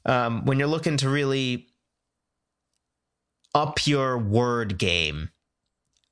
um, 0.05 0.45
when 0.45 0.59
you're 0.59 0.69
looking 0.69 0.97
to 0.99 1.09
really 1.09 1.69
up 3.55 3.87
your 3.87 4.19
word 4.19 4.79
game, 4.79 5.31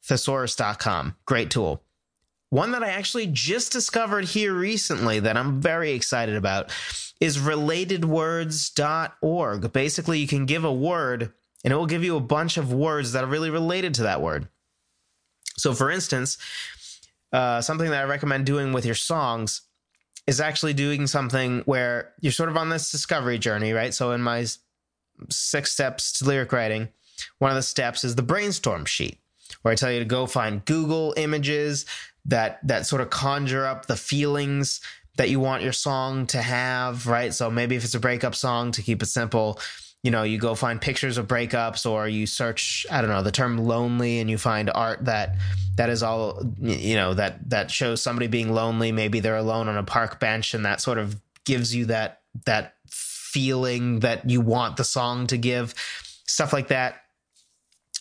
thesaurus.com, 0.09 1.17
great 1.27 1.51
tool. 1.51 1.83
One 2.51 2.73
that 2.73 2.83
I 2.83 2.91
actually 2.91 3.29
just 3.29 3.73
discovered 3.73 4.25
here 4.25 4.53
recently 4.53 5.21
that 5.21 5.37
I'm 5.37 5.61
very 5.61 5.93
excited 5.93 6.35
about 6.35 6.73
is 7.21 7.39
relatedwords.org. 7.39 9.73
Basically, 9.73 10.19
you 10.19 10.27
can 10.27 10.47
give 10.47 10.65
a 10.65 10.73
word 10.73 11.33
and 11.63 11.73
it 11.73 11.77
will 11.77 11.87
give 11.87 12.03
you 12.03 12.17
a 12.17 12.21
bunch 12.21 12.57
of 12.57 12.73
words 12.73 13.13
that 13.13 13.23
are 13.23 13.29
really 13.29 13.51
related 13.51 13.95
to 13.95 14.03
that 14.05 14.23
word. 14.23 14.49
So, 15.57 15.75
for 15.75 15.91
instance, 15.91 16.39
uh, 17.33 17.61
something 17.61 17.91
that 17.91 18.03
I 18.03 18.09
recommend 18.09 18.47
doing 18.47 18.73
with 18.73 18.87
your 18.87 18.95
songs 18.95 19.63
is 20.27 20.41
actually 20.41 20.75
doing 20.75 21.07
something 21.07 21.61
where 21.61 22.13
you're 22.21 22.33
sort 22.33 22.49
of 22.49 22.57
on 22.57 22.69
this 22.69 22.91
discovery 22.91 23.39
journey, 23.39 23.73
right? 23.73 23.93
So 23.93 24.13
in 24.13 24.23
my 24.23 24.47
six 25.29 25.73
steps 25.73 26.13
to 26.15 26.25
lyric 26.25 26.53
writing, 26.53 26.89
one 27.39 27.51
of 27.51 27.57
the 27.57 27.63
steps 27.63 28.05
is 28.05 28.17
the 28.17 28.23
brainstorm 28.23 28.85
sheet, 28.85 29.19
where 29.63 29.73
I 29.73 29.75
tell 29.75 29.93
you 29.93 29.99
to 29.99 30.05
go 30.05 30.27
find 30.27 30.65
Google 30.65 31.15
images 31.17 31.85
that 32.27 32.67
that 32.67 32.87
sort 32.87 33.03
of 33.03 33.11
conjure 33.11 33.67
up 33.67 33.87
the 33.87 33.97
feelings 33.97 34.81
that 35.21 35.29
you 35.29 35.39
want 35.39 35.63
your 35.63 35.75
song 35.75 36.27
to 36.27 36.41
have, 36.41 37.07
right? 37.07 37.35
So 37.35 37.51
maybe 37.51 37.77
if 37.77 37.85
it's 37.85 37.95
a 37.95 38.01
breakup 38.01 38.35
song, 38.35 38.73
to 38.73 38.81
keep 38.81 39.03
it 39.03 39.07
simple, 39.07 39.61
you 40.03 40.11
know, 40.11 40.23
you 40.23 40.39
go 40.39 40.55
find 40.55 40.81
pictures 40.81 41.19
of 41.19 41.29
breakups 41.29 41.85
or 41.85 42.09
you 42.09 42.27
search, 42.27 42.87
I 42.91 43.03
don't 43.03 43.11
know, 43.11 43.23
the 43.23 43.31
term 43.31 43.59
lonely 43.59 44.21
and 44.21 44.31
you 44.31 44.39
find 44.39 44.71
art 44.75 45.05
that 45.05 45.37
that 45.77 45.91
is 45.91 46.03
all 46.03 46.43
you 46.59 46.95
know, 46.95 47.13
that 47.13 47.51
that 47.51 47.71
shows 47.71 48.01
somebody 48.01 48.29
being 48.29 48.55
lonely, 48.55 48.93
maybe 48.93 49.21
they're 49.21 49.37
alone 49.37 49.69
on 49.69 49.77
a 49.77 49.83
park 49.83 50.21
bench 50.21 50.55
and 50.55 50.65
that 50.65 50.81
sort 50.81 50.97
of 50.97 51.21
gives 51.45 51.77
you 51.77 51.85
that 51.85 52.23
that 52.47 52.77
feeling 52.89 54.01
that 54.01 54.31
you 54.31 54.41
want 54.41 54.79
the 54.79 54.85
song 54.85 55.27
to 55.27 55.37
give, 55.37 55.75
stuff 56.27 56.55
like 56.55 56.69
that. 56.69 57.03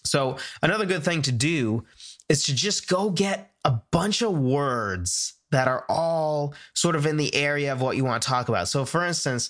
So, 0.05 0.37
another 0.63 0.85
good 0.85 1.03
thing 1.03 1.21
to 1.23 1.33
do 1.33 1.83
is 2.29 2.45
to 2.45 2.55
just 2.55 2.87
go 2.87 3.09
get 3.09 3.51
a 3.65 3.71
bunch 3.91 4.21
of 4.21 4.31
words 4.39 5.33
that 5.51 5.67
are 5.67 5.85
all 5.89 6.53
sort 6.73 6.95
of 6.95 7.05
in 7.05 7.17
the 7.17 7.33
area 7.33 7.71
of 7.71 7.81
what 7.81 7.97
you 7.97 8.05
want 8.05 8.21
to 8.21 8.29
talk 8.29 8.49
about. 8.49 8.67
So, 8.67 8.85
for 8.85 9.05
instance, 9.05 9.49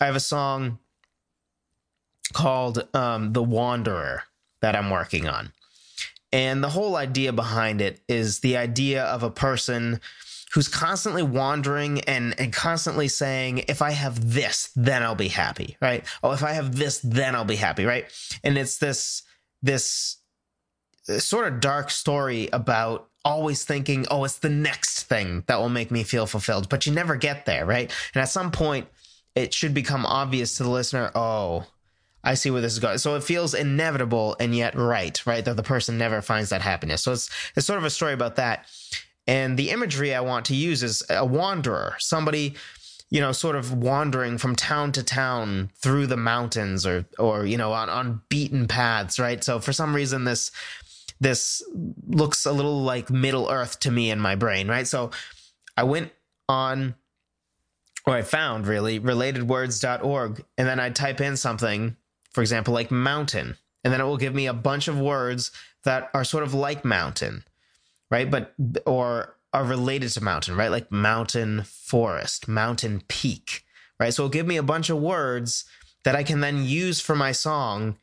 I 0.00 0.06
have 0.06 0.16
a 0.16 0.20
song 0.20 0.78
called 2.32 2.86
um, 2.94 3.32
The 3.32 3.42
Wanderer 3.42 4.24
that 4.60 4.74
I'm 4.74 4.90
working 4.90 5.28
on. 5.28 5.52
And 6.32 6.64
the 6.64 6.70
whole 6.70 6.96
idea 6.96 7.32
behind 7.32 7.80
it 7.80 8.00
is 8.08 8.40
the 8.40 8.56
idea 8.56 9.04
of 9.04 9.22
a 9.22 9.30
person 9.30 10.00
who's 10.54 10.68
constantly 10.68 11.22
wandering 11.22 12.00
and, 12.00 12.38
and 12.38 12.52
constantly 12.52 13.08
saying, 13.08 13.64
if 13.68 13.80
I 13.80 13.90
have 13.92 14.32
this, 14.32 14.70
then 14.76 15.02
I'll 15.02 15.14
be 15.14 15.28
happy, 15.28 15.76
right? 15.80 16.04
Oh, 16.22 16.32
if 16.32 16.42
I 16.42 16.52
have 16.52 16.76
this, 16.76 17.00
then 17.00 17.34
I'll 17.34 17.44
be 17.44 17.56
happy, 17.56 17.84
right? 17.84 18.06
And 18.44 18.58
it's 18.58 18.78
this, 18.78 19.22
this 19.62 20.18
sort 21.18 21.48
of 21.48 21.60
dark 21.60 21.90
story 21.90 22.48
about 22.52 23.08
always 23.24 23.64
thinking, 23.64 24.06
oh, 24.10 24.24
it's 24.24 24.38
the 24.38 24.48
next 24.48 25.04
thing 25.04 25.44
that 25.46 25.60
will 25.60 25.68
make 25.68 25.90
me 25.90 26.02
feel 26.02 26.26
fulfilled, 26.26 26.68
but 26.68 26.86
you 26.86 26.92
never 26.92 27.16
get 27.16 27.46
there, 27.46 27.64
right? 27.64 27.92
And 28.14 28.22
at 28.22 28.28
some 28.28 28.50
point, 28.50 28.88
it 29.34 29.54
should 29.54 29.74
become 29.74 30.04
obvious 30.04 30.56
to 30.56 30.62
the 30.62 30.70
listener, 30.70 31.10
oh, 31.14 31.66
I 32.24 32.34
see 32.34 32.50
where 32.50 32.60
this 32.60 32.72
is 32.72 32.78
going. 32.78 32.98
So 32.98 33.16
it 33.16 33.24
feels 33.24 33.54
inevitable 33.54 34.36
and 34.38 34.54
yet 34.54 34.74
right, 34.74 35.20
right? 35.26 35.44
That 35.44 35.56
the 35.56 35.62
person 35.62 35.98
never 35.98 36.22
finds 36.22 36.50
that 36.50 36.62
happiness. 36.62 37.02
So 37.02 37.12
it's 37.12 37.30
it's 37.56 37.66
sort 37.66 37.78
of 37.78 37.84
a 37.84 37.90
story 37.90 38.12
about 38.12 38.36
that. 38.36 38.66
And 39.26 39.58
the 39.58 39.70
imagery 39.70 40.14
I 40.14 40.20
want 40.20 40.46
to 40.46 40.54
use 40.54 40.82
is 40.82 41.02
a 41.08 41.24
wanderer, 41.24 41.96
somebody, 41.98 42.54
you 43.10 43.20
know, 43.20 43.32
sort 43.32 43.56
of 43.56 43.72
wandering 43.72 44.38
from 44.38 44.56
town 44.56 44.92
to 44.92 45.02
town 45.02 45.70
through 45.76 46.06
the 46.06 46.16
mountains 46.16 46.86
or 46.86 47.06
or, 47.18 47.44
you 47.44 47.56
know, 47.56 47.72
on, 47.72 47.88
on 47.88 48.22
beaten 48.28 48.68
paths, 48.68 49.18
right? 49.18 49.42
So 49.42 49.58
for 49.58 49.72
some 49.72 49.94
reason 49.94 50.24
this 50.24 50.52
this 51.22 51.62
looks 52.06 52.46
a 52.46 52.52
little 52.52 52.82
like 52.82 53.10
Middle 53.10 53.48
Earth 53.50 53.80
to 53.80 53.90
me 53.90 54.10
in 54.10 54.18
my 54.18 54.34
brain, 54.34 54.68
right? 54.68 54.86
So 54.86 55.10
I 55.76 55.84
went 55.84 56.12
on 56.48 56.94
or 58.06 58.14
I 58.14 58.22
found 58.22 58.66
really 58.66 58.98
relatedwords.org 58.98 60.44
and 60.58 60.68
then 60.68 60.80
I 60.80 60.90
type 60.90 61.20
in 61.20 61.36
something 61.36 61.96
for 62.32 62.40
example, 62.40 62.74
like 62.74 62.90
mountain. 62.90 63.56
And 63.84 63.92
then 63.92 64.00
it 64.00 64.04
will 64.04 64.16
give 64.16 64.34
me 64.34 64.46
a 64.46 64.54
bunch 64.54 64.88
of 64.88 64.98
words 64.98 65.50
that 65.84 66.10
are 66.14 66.24
sort 66.24 66.44
of 66.44 66.54
like 66.54 66.84
mountain, 66.84 67.44
right? 68.10 68.30
But, 68.30 68.54
or 68.86 69.36
are 69.52 69.64
related 69.64 70.10
to 70.10 70.22
mountain, 70.22 70.56
right? 70.56 70.70
Like 70.70 70.90
mountain 70.90 71.62
forest, 71.64 72.48
mountain 72.48 73.02
peak, 73.08 73.64
right? 74.00 74.14
So 74.14 74.22
it'll 74.22 74.30
give 74.30 74.46
me 74.46 74.56
a 74.56 74.62
bunch 74.62 74.88
of 74.88 74.98
words 74.98 75.64
that 76.04 76.16
I 76.16 76.22
can 76.22 76.40
then 76.40 76.64
use 76.64 77.00
for 77.00 77.14
my 77.14 77.32
song 77.32 77.98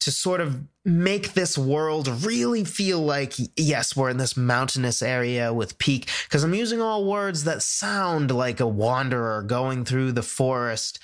to 0.00 0.10
sort 0.10 0.40
of 0.40 0.60
make 0.84 1.32
this 1.32 1.58
world 1.58 2.06
really 2.24 2.64
feel 2.64 3.00
like, 3.00 3.34
yes, 3.56 3.96
we're 3.96 4.10
in 4.10 4.18
this 4.18 4.36
mountainous 4.36 5.02
area 5.02 5.52
with 5.52 5.78
peak. 5.78 6.08
Because 6.24 6.44
I'm 6.44 6.54
using 6.54 6.80
all 6.80 7.04
words 7.04 7.44
that 7.44 7.62
sound 7.62 8.30
like 8.30 8.60
a 8.60 8.66
wanderer 8.66 9.42
going 9.42 9.84
through 9.84 10.12
the 10.12 10.22
forest 10.22 11.00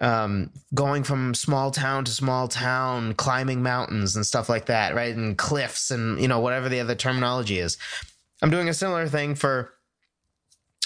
um, 0.00 0.50
going 0.74 1.04
from 1.04 1.34
small 1.34 1.70
town 1.70 2.04
to 2.04 2.10
small 2.10 2.48
town, 2.48 3.14
climbing 3.14 3.62
mountains 3.62 4.16
and 4.16 4.26
stuff 4.26 4.48
like 4.48 4.66
that, 4.66 4.94
right? 4.94 5.14
And 5.14 5.38
cliffs 5.38 5.90
and, 5.90 6.20
you 6.20 6.28
know, 6.28 6.40
whatever 6.40 6.68
the 6.68 6.80
other 6.80 6.94
terminology 6.94 7.58
is. 7.58 7.78
I'm 8.42 8.50
doing 8.50 8.68
a 8.68 8.74
similar 8.74 9.08
thing 9.08 9.34
for 9.34 9.72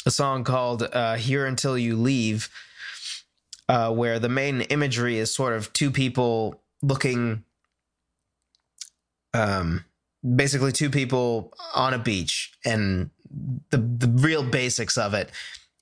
a 0.05 0.11
song 0.11 0.45
called 0.45 0.83
uh, 0.83 1.17
Here 1.17 1.47
Until 1.47 1.79
You 1.79 1.97
Leave, 1.97 2.51
uh, 3.69 3.93
where 3.93 4.19
the 4.19 4.29
main 4.29 4.63
imagery 4.63 5.19
is 5.19 5.35
sort 5.35 5.55
of 5.55 5.73
two 5.73 5.91
people 5.91 6.63
looking, 6.83 7.45
um, 9.35 9.85
basically 10.37 10.73
two 10.73 10.91
people 10.91 11.53
on 11.75 11.95
a 11.95 11.99
beach. 11.99 12.53
And 12.65 13.11
the, 13.71 13.79
the 13.79 14.09
real 14.09 14.43
basics 14.43 14.97
of 14.97 15.15
it 15.15 15.31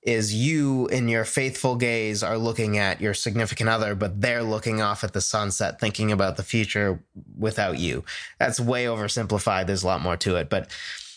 is 0.07 0.33
you 0.33 0.87
in 0.87 1.09
your 1.09 1.25
faithful 1.25 1.75
gaze 1.75 2.23
are 2.23 2.37
looking 2.37 2.77
at 2.77 3.01
your 3.01 3.13
significant 3.13 3.69
other, 3.69 3.93
but 3.93 4.21
they're 4.21 4.43
looking 4.43 4.81
off 4.81 5.03
at 5.03 5.11
the 5.11 5.19
sunset, 5.19 5.79
thinking 5.81 6.11
about 6.11 6.37
the 6.37 6.43
future 6.43 7.03
without 7.37 7.77
you. 7.77 8.05
That's 8.39 8.59
way 8.59 8.85
oversimplified. 8.85 9.67
There's 9.67 9.83
a 9.83 9.87
lot 9.87 10.01
more 10.01 10.15
to 10.17 10.37
it, 10.37 10.49
but 10.49 10.71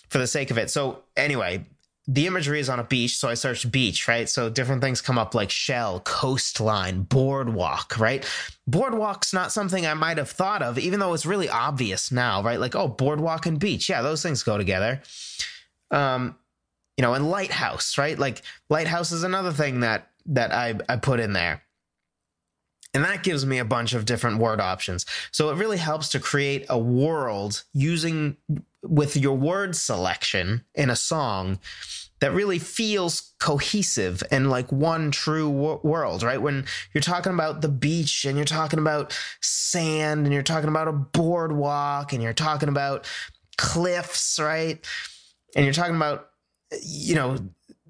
for 0.09 0.19
the 0.19 0.27
sake 0.27 0.51
of 0.51 0.59
it. 0.59 0.71
So, 0.71 1.05
anyway, 1.17 1.67
the 2.13 2.27
imagery 2.27 2.59
is 2.59 2.69
on 2.69 2.81
a 2.81 2.85
beach. 2.85 3.17
So 3.19 3.29
I 3.29 3.35
searched 3.35 3.71
beach, 3.71 4.09
right? 4.09 4.29
So 4.29 4.51
different 4.51 4.83
things 4.83 5.01
come 5.01 5.17
up 5.17 5.33
like 5.33 5.49
shell, 5.49 6.01
coastline, 6.01 7.03
boardwalk, 7.03 7.97
right? 8.01 8.29
Boardwalk's 8.67 9.33
not 9.33 9.53
something 9.53 9.87
I 9.87 9.95
might 9.95 10.19
have 10.19 10.29
thought 10.29 10.61
of, 10.61 10.77
even 10.77 10.99
though 10.99 11.15
it's 11.15 11.25
really 11.25 11.49
obvious 11.49 12.11
now, 12.11 12.43
right? 12.43 12.59
Like, 12.59 12.75
oh, 12.75 12.89
boardwalk 12.89 13.47
and 13.47 13.61
beach. 13.61 13.89
Yeah, 13.89 14.03
those 14.03 14.25
things 14.25 14.43
go 14.43 14.59
together. 14.59 15.01
Um, 15.93 16.37
you 16.97 17.03
know, 17.03 17.15
and 17.15 17.31
Lighthouse, 17.31 17.97
right? 17.97 18.19
Like 18.19 18.43
Lighthouse 18.69 19.13
is 19.13 19.23
another 19.23 19.53
thing 19.53 19.81
that 19.81 20.09
that 20.27 20.53
I 20.53 20.75
I 20.89 20.97
put 20.97 21.21
in 21.21 21.33
there. 21.33 21.63
And 22.93 23.05
that 23.05 23.23
gives 23.23 23.47
me 23.47 23.59
a 23.59 23.65
bunch 23.65 23.95
of 23.95 24.05
different 24.05 24.39
word 24.39 24.61
options. 24.61 25.07
So 25.31 25.51
it 25.51 25.57
really 25.57 25.79
helps 25.79 26.09
to 26.09 26.19
create 26.19 26.67
a 26.69 26.77
world 26.77 27.63
using 27.73 28.37
with 28.83 29.17
your 29.17 29.37
word 29.37 29.77
selection 29.77 30.65
in 30.75 30.91
a 30.91 30.97
song 30.97 31.61
that 32.21 32.33
really 32.33 32.59
feels 32.59 33.33
cohesive 33.41 34.23
and 34.31 34.51
like 34.51 34.71
one 34.71 35.11
true 35.11 35.49
world, 35.49 36.23
right? 36.23 36.41
When 36.41 36.67
you're 36.93 37.03
talking 37.03 37.33
about 37.33 37.63
the 37.63 37.69
beach 37.69 38.25
and 38.25 38.37
you're 38.37 38.45
talking 38.45 38.79
about 38.79 39.19
sand 39.41 40.27
and 40.27 40.33
you're 40.33 40.43
talking 40.43 40.69
about 40.69 40.89
a 40.89 40.93
boardwalk 40.93 42.13
and 42.13 42.23
you're 42.23 42.33
talking 42.33 42.69
about 42.69 43.07
cliffs, 43.57 44.39
right? 44.39 44.85
And 45.57 45.65
you're 45.65 45.75
talking 45.75 45.97
about 45.97 46.31
you 46.83 47.15
know 47.15 47.37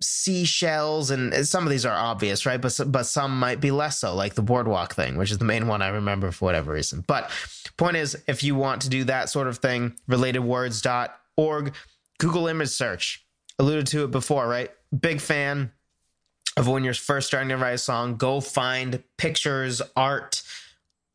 seashells 0.01 1.11
and 1.11 1.47
some 1.47 1.65
of 1.65 1.71
these 1.71 1.85
are 1.85 1.95
obvious 1.95 2.47
right 2.47 2.63
but 2.63 2.81
but 2.87 3.03
some 3.03 3.39
might 3.39 3.61
be 3.61 3.71
less 3.71 3.99
so 3.99 4.15
like 4.15 4.35
the 4.35 4.43
boardwalk 4.43 4.95
thing 4.95 5.19
which 5.19 5.31
is 5.31 5.37
the 5.37 5.45
main 5.45 5.67
one 5.67 5.83
i 5.83 5.89
remember 5.89 6.31
for 6.31 6.47
whatever 6.47 6.73
reason 6.73 7.05
but 7.07 7.31
point 7.77 7.97
is 7.97 8.17
if 8.27 8.43
you 8.43 8.55
want 8.55 8.81
to 8.81 8.89
do 8.89 9.05
that 9.05 9.29
sort 9.29 9.47
of 9.47 9.59
thing 9.59 9.95
relatedwords.org 10.09 11.75
google 12.19 12.47
image 12.47 12.71
search 12.71 13.27
alluded 13.61 13.87
to 13.87 14.05
it 14.05 14.11
before 14.11 14.49
right 14.49 14.71
big 14.99 15.21
fan 15.21 15.71
of 16.57 16.67
when 16.67 16.83
you're 16.83 16.95
first 16.95 17.29
starting 17.29 17.51
to 17.51 17.57
write 17.57 17.75
a 17.75 17.79
song 17.79 18.17
go 18.17 18.41
find 18.41 19.03
pictures 19.17 19.81
art 19.97 20.43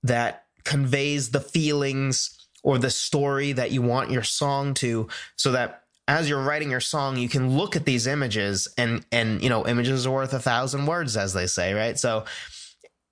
that 0.03 0.45
conveys 0.63 1.31
the 1.31 1.41
feelings 1.41 2.47
or 2.63 2.77
the 2.77 2.89
story 2.89 3.51
that 3.51 3.71
you 3.71 3.81
want 3.81 4.11
your 4.11 4.23
song 4.23 4.73
to 4.73 5.07
so 5.35 5.51
that 5.51 5.83
as 6.07 6.29
you're 6.29 6.41
writing 6.41 6.69
your 6.69 6.79
song, 6.79 7.17
you 7.17 7.29
can 7.29 7.57
look 7.57 7.75
at 7.75 7.85
these 7.85 8.05
images 8.07 8.67
and 8.77 9.05
and 9.11 9.41
you 9.41 9.49
know 9.49 9.65
images 9.65 10.05
are 10.05 10.11
worth 10.11 10.33
a 10.33 10.39
thousand 10.39 10.85
words, 10.85 11.17
as 11.17 11.33
they 11.33 11.47
say, 11.47 11.73
right? 11.73 11.97
So 11.97 12.25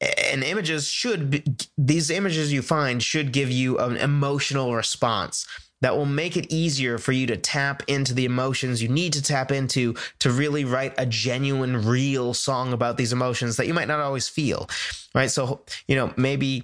and 0.02 0.44
images 0.44 0.88
should 0.88 1.30
be, 1.30 1.44
these 1.78 2.10
images 2.10 2.52
you 2.52 2.62
find 2.62 3.02
should 3.02 3.32
give 3.32 3.50
you 3.50 3.78
an 3.78 3.96
emotional 3.98 4.76
response 4.76 5.48
that 5.84 5.96
will 5.96 6.06
make 6.06 6.36
it 6.36 6.52
easier 6.52 6.98
for 6.98 7.12
you 7.12 7.28
to 7.28 7.38
tap 7.38 7.84
into 7.88 8.14
the 8.14 8.26
emotions 8.26 8.82
you 8.82 8.90
need 8.90 9.14
to 9.14 9.22
tap 9.22 9.52
into 9.52 9.96
to 10.20 10.32
really 10.32 10.66
write 10.66 10.94
a 10.98 11.06
genuine 11.06 11.86
real 11.86 12.34
song 12.34 12.74
about 12.74 12.98
these 12.98 13.14
emotions 13.14 13.58
that 13.58 13.68
you 13.68 13.74
might 13.74 13.88
not 13.88 14.00
always 14.00 14.28
feel 14.28 14.68
right 15.14 15.32
so 15.32 15.62
you 15.88 15.96
know 15.96 16.14
maybe 16.18 16.64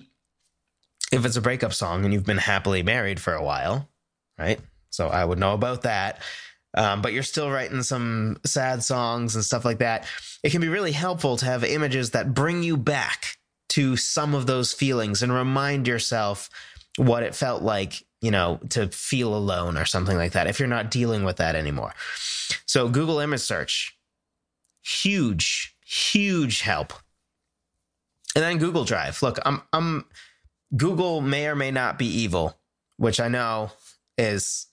if 1.11 1.25
it's 1.25 1.38
a 1.38 1.41
breakup 1.41 1.73
song 1.73 2.03
and 2.03 2.13
you've 2.13 2.25
been 2.25 2.38
happily 2.38 2.83
married 2.83 3.19
for 3.19 3.33
a 3.33 3.43
while 3.43 3.88
right 4.38 4.59
so 4.89 5.07
I 5.07 5.23
would 5.23 5.39
know 5.39 5.53
about 5.53 5.83
that. 5.83 6.21
Um, 6.75 7.01
but 7.01 7.13
you're 7.13 7.23
still 7.23 7.49
writing 7.49 7.81
some 7.81 8.38
sad 8.45 8.83
songs 8.83 9.35
and 9.35 9.43
stuff 9.43 9.65
like 9.65 9.79
that. 9.79 10.05
It 10.43 10.51
can 10.51 10.61
be 10.61 10.67
really 10.67 10.91
helpful 10.91 11.38
to 11.38 11.45
have 11.45 11.63
images 11.63 12.11
that 12.11 12.33
bring 12.33 12.61
you 12.63 12.77
back 12.77 13.38
to 13.69 13.95
some 13.97 14.35
of 14.35 14.45
those 14.45 14.73
feelings 14.73 15.23
and 15.23 15.33
remind 15.33 15.88
yourself 15.88 16.49
what 16.98 17.24
it 17.24 17.36
felt 17.36 17.62
like, 17.62 18.03
you 18.22 18.31
know, 18.31 18.60
to 18.69 18.88
feel 18.89 19.36
alone 19.36 19.77
or 19.77 19.86
something 19.86 20.17
like 20.17 20.34
that 20.34 20.48
if 20.48 20.60
you're 20.60 20.67
not 20.67 20.91
dealing 20.91 21.24
with 21.24 21.38
that 21.38 21.55
anymore. 21.55 21.93
So 22.65 22.89
Google 22.89 23.19
image 23.19 23.41
search, 23.41 23.98
huge, 24.81 25.75
huge 25.86 26.62
help. 26.62 26.93
And 28.36 28.43
then 28.43 28.58
Google 28.58 28.86
Drive. 28.86 29.22
Look, 29.24 29.39
I'm 29.46 29.62
I'm 29.74 30.05
Google 30.75 31.22
may 31.22 31.48
or 31.48 31.55
may 31.55 31.72
not 31.72 31.98
be 31.98 32.05
evil, 32.05 32.58
which 32.98 33.19
I 33.19 33.27
know 33.27 33.72
is 34.17 34.67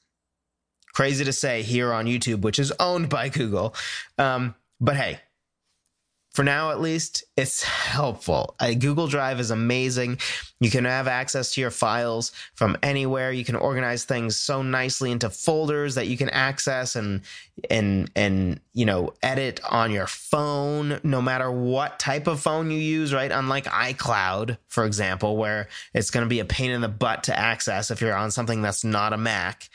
crazy 0.93 1.25
to 1.25 1.33
say 1.33 1.63
here 1.63 1.93
on 1.93 2.07
YouTube, 2.07 2.43
which 2.43 2.59
is 2.59 2.73
owned 2.79 3.09
by 3.09 3.29
Google. 3.29 3.75
Um, 4.19 4.55
but 4.81 4.97
hey, 4.97 5.21
for 6.37 6.45
now 6.45 6.71
at 6.71 6.83
least, 6.83 7.25
it's 7.39 7.63
helpful. 7.63 8.57
Uh, 8.61 8.75
Google 8.75 9.07
Drive 9.07 9.41
is 9.41 9.51
amazing. 9.51 10.19
You 10.61 10.71
can 10.71 10.85
have 10.85 11.09
access 11.09 11.55
to 11.55 11.63
your 11.63 11.71
files 11.71 12.31
from 12.55 12.77
anywhere. 12.83 13.33
You 13.33 13.43
can 13.43 13.57
organize 13.57 14.05
things 14.05 14.37
so 14.37 14.61
nicely 14.61 15.11
into 15.13 15.31
folders 15.31 15.95
that 15.95 16.09
you 16.09 16.19
can 16.19 16.29
access 16.29 16.95
and 16.95 17.23
and 17.71 18.11
and 18.15 18.61
you 18.75 18.85
know 18.85 19.15
edit 19.23 19.61
on 19.71 19.91
your 19.91 20.07
phone, 20.07 21.01
no 21.03 21.23
matter 21.23 21.51
what 21.51 21.99
type 21.99 22.27
of 22.27 22.39
phone 22.39 22.71
you 22.71 22.79
use. 22.79 23.15
Right, 23.15 23.33
unlike 23.33 23.65
iCloud, 23.65 24.59
for 24.69 24.85
example, 24.85 25.39
where 25.39 25.69
it's 25.95 26.11
going 26.11 26.25
to 26.25 26.29
be 26.29 26.41
a 26.41 26.45
pain 26.45 26.71
in 26.71 26.83
the 26.83 26.89
butt 26.89 27.25
to 27.25 27.39
access 27.39 27.91
if 27.91 28.03
you're 28.03 28.15
on 28.15 28.31
something 28.31 28.61
that's 28.61 28.85
not 28.85 29.15
a 29.15 29.17
Mac, 29.17 29.71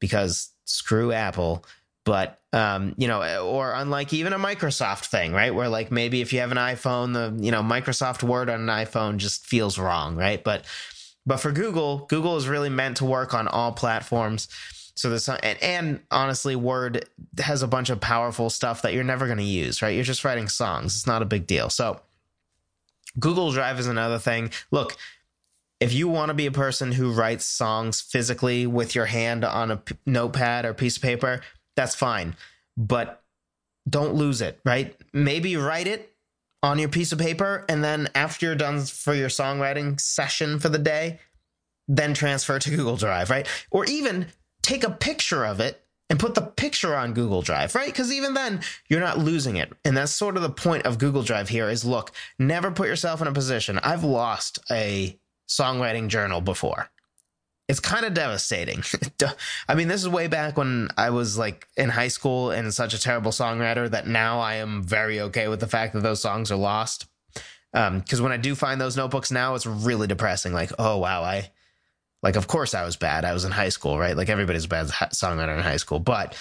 because 0.00 0.50
screw 0.64 1.12
Apple 1.12 1.64
but 2.04 2.40
um, 2.52 2.94
you 2.96 3.06
know, 3.06 3.44
or 3.44 3.72
unlike 3.72 4.12
even 4.12 4.32
a 4.32 4.38
Microsoft 4.38 5.06
thing, 5.06 5.32
right? 5.32 5.54
Where 5.54 5.68
like 5.68 5.90
maybe 5.90 6.20
if 6.20 6.32
you 6.32 6.40
have 6.40 6.50
an 6.50 6.58
iPhone, 6.58 7.12
the 7.12 7.42
you 7.44 7.52
know 7.52 7.62
Microsoft 7.62 8.22
Word 8.22 8.50
on 8.50 8.68
an 8.68 8.86
iPhone 8.86 9.18
just 9.18 9.46
feels 9.46 9.78
wrong, 9.78 10.16
right? 10.16 10.42
But 10.42 10.64
but 11.26 11.38
for 11.38 11.52
Google, 11.52 12.06
Google 12.06 12.36
is 12.36 12.48
really 12.48 12.70
meant 12.70 12.96
to 12.98 13.04
work 13.04 13.34
on 13.34 13.46
all 13.46 13.72
platforms. 13.72 14.48
So 14.94 15.08
this 15.10 15.28
and, 15.28 15.62
and 15.62 16.00
honestly, 16.10 16.56
Word 16.56 17.04
has 17.38 17.62
a 17.62 17.68
bunch 17.68 17.90
of 17.90 18.00
powerful 18.00 18.50
stuff 18.50 18.82
that 18.82 18.94
you're 18.94 19.04
never 19.04 19.26
going 19.26 19.38
to 19.38 19.44
use, 19.44 19.80
right? 19.80 19.94
You're 19.94 20.04
just 20.04 20.24
writing 20.24 20.48
songs; 20.48 20.96
it's 20.96 21.06
not 21.06 21.22
a 21.22 21.26
big 21.26 21.46
deal. 21.46 21.70
So 21.70 22.00
Google 23.18 23.52
Drive 23.52 23.78
is 23.78 23.86
another 23.86 24.18
thing. 24.18 24.50
Look, 24.70 24.96
if 25.78 25.92
you 25.92 26.08
want 26.08 26.28
to 26.28 26.34
be 26.34 26.46
a 26.46 26.52
person 26.52 26.92
who 26.92 27.12
writes 27.12 27.44
songs 27.44 28.00
physically 28.00 28.66
with 28.66 28.94
your 28.94 29.06
hand 29.06 29.44
on 29.44 29.70
a 29.70 29.76
p- 29.78 29.96
notepad 30.04 30.64
or 30.66 30.74
piece 30.74 30.96
of 30.96 31.02
paper, 31.02 31.40
that's 31.80 31.94
fine. 31.94 32.36
But 32.76 33.22
don't 33.88 34.14
lose 34.14 34.42
it, 34.42 34.60
right? 34.64 34.94
Maybe 35.12 35.56
write 35.56 35.86
it 35.86 36.12
on 36.62 36.78
your 36.78 36.90
piece 36.90 37.12
of 37.12 37.18
paper 37.18 37.64
and 37.70 37.82
then 37.82 38.10
after 38.14 38.46
you're 38.46 38.54
done 38.54 38.82
for 38.82 39.14
your 39.14 39.30
songwriting 39.30 39.98
session 39.98 40.58
for 40.58 40.68
the 40.68 40.78
day, 40.78 41.18
then 41.88 42.12
transfer 42.12 42.58
to 42.58 42.70
Google 42.70 42.96
Drive, 42.96 43.30
right? 43.30 43.48
Or 43.70 43.86
even 43.86 44.26
take 44.62 44.84
a 44.84 44.90
picture 44.90 45.44
of 45.44 45.58
it 45.58 45.82
and 46.10 46.20
put 46.20 46.34
the 46.34 46.42
picture 46.42 46.94
on 46.94 47.14
Google 47.14 47.40
Drive, 47.40 47.74
right? 47.74 47.86
Because 47.86 48.12
even 48.12 48.34
then, 48.34 48.60
you're 48.88 49.00
not 49.00 49.18
losing 49.18 49.56
it. 49.56 49.72
And 49.84 49.96
that's 49.96 50.12
sort 50.12 50.36
of 50.36 50.42
the 50.42 50.50
point 50.50 50.84
of 50.84 50.98
Google 50.98 51.22
Drive 51.22 51.48
here 51.48 51.70
is 51.70 51.84
look, 51.84 52.12
never 52.38 52.70
put 52.70 52.88
yourself 52.88 53.22
in 53.22 53.26
a 53.26 53.32
position. 53.32 53.78
I've 53.82 54.04
lost 54.04 54.58
a 54.70 55.18
songwriting 55.48 56.08
journal 56.08 56.42
before 56.42 56.90
it's 57.70 57.78
kind 57.78 58.04
of 58.04 58.14
devastating. 58.14 58.82
I 59.68 59.76
mean, 59.76 59.86
this 59.86 60.02
is 60.02 60.08
way 60.08 60.26
back 60.26 60.56
when 60.56 60.88
I 60.96 61.10
was 61.10 61.38
like 61.38 61.68
in 61.76 61.88
high 61.88 62.08
school 62.08 62.50
and 62.50 62.74
such 62.74 62.94
a 62.94 63.00
terrible 63.00 63.30
songwriter 63.30 63.88
that 63.88 64.08
now 64.08 64.40
I 64.40 64.56
am 64.56 64.82
very 64.82 65.20
okay 65.20 65.46
with 65.46 65.60
the 65.60 65.68
fact 65.68 65.92
that 65.92 66.02
those 66.02 66.20
songs 66.20 66.50
are 66.50 66.56
lost. 66.56 67.06
Because 67.72 68.18
um, 68.18 68.22
when 68.24 68.32
I 68.32 68.38
do 68.38 68.56
find 68.56 68.80
those 68.80 68.96
notebooks 68.96 69.30
now, 69.30 69.54
it's 69.54 69.66
really 69.66 70.08
depressing. 70.08 70.52
Like, 70.52 70.72
oh 70.80 70.98
wow, 70.98 71.22
I 71.22 71.52
like, 72.24 72.34
of 72.34 72.48
course 72.48 72.74
I 72.74 72.84
was 72.84 72.96
bad. 72.96 73.24
I 73.24 73.32
was 73.32 73.44
in 73.44 73.52
high 73.52 73.68
school, 73.68 73.96
right? 73.96 74.16
Like 74.16 74.28
everybody's 74.28 74.64
a 74.64 74.68
bad 74.68 74.86
songwriter 74.86 75.56
in 75.56 75.62
high 75.62 75.76
school, 75.76 76.00
but 76.00 76.36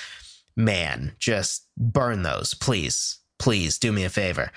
man, 0.55 1.13
just 1.19 1.67
burn 1.77 2.24
those, 2.24 2.55
please, 2.55 3.19
please 3.38 3.77
do 3.77 3.91
me 3.91 4.03
a 4.03 4.09
favor. 4.09 4.51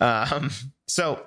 Um, 0.00 0.52
so 0.88 1.26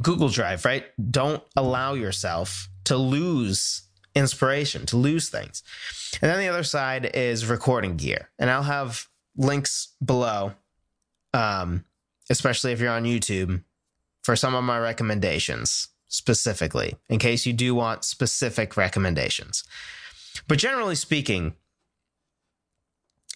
Google 0.00 0.30
Drive, 0.30 0.64
right? 0.64 0.86
Don't 1.10 1.42
allow 1.56 1.92
yourself 1.92 2.70
to 2.90 2.96
lose 2.96 3.82
inspiration, 4.16 4.84
to 4.84 4.96
lose 4.96 5.28
things. 5.28 5.62
And 6.20 6.28
then 6.28 6.40
the 6.40 6.48
other 6.48 6.64
side 6.64 7.08
is 7.14 7.46
recording 7.46 7.96
gear. 7.96 8.30
And 8.36 8.50
I'll 8.50 8.64
have 8.64 9.06
links 9.36 9.94
below, 10.04 10.54
um, 11.32 11.84
especially 12.28 12.72
if 12.72 12.80
you're 12.80 12.90
on 12.90 13.04
YouTube, 13.04 13.62
for 14.24 14.34
some 14.34 14.56
of 14.56 14.64
my 14.64 14.76
recommendations 14.76 15.86
specifically, 16.08 16.96
in 17.08 17.20
case 17.20 17.46
you 17.46 17.52
do 17.52 17.76
want 17.76 18.04
specific 18.04 18.76
recommendations. 18.76 19.62
But 20.48 20.58
generally 20.58 20.96
speaking, 20.96 21.54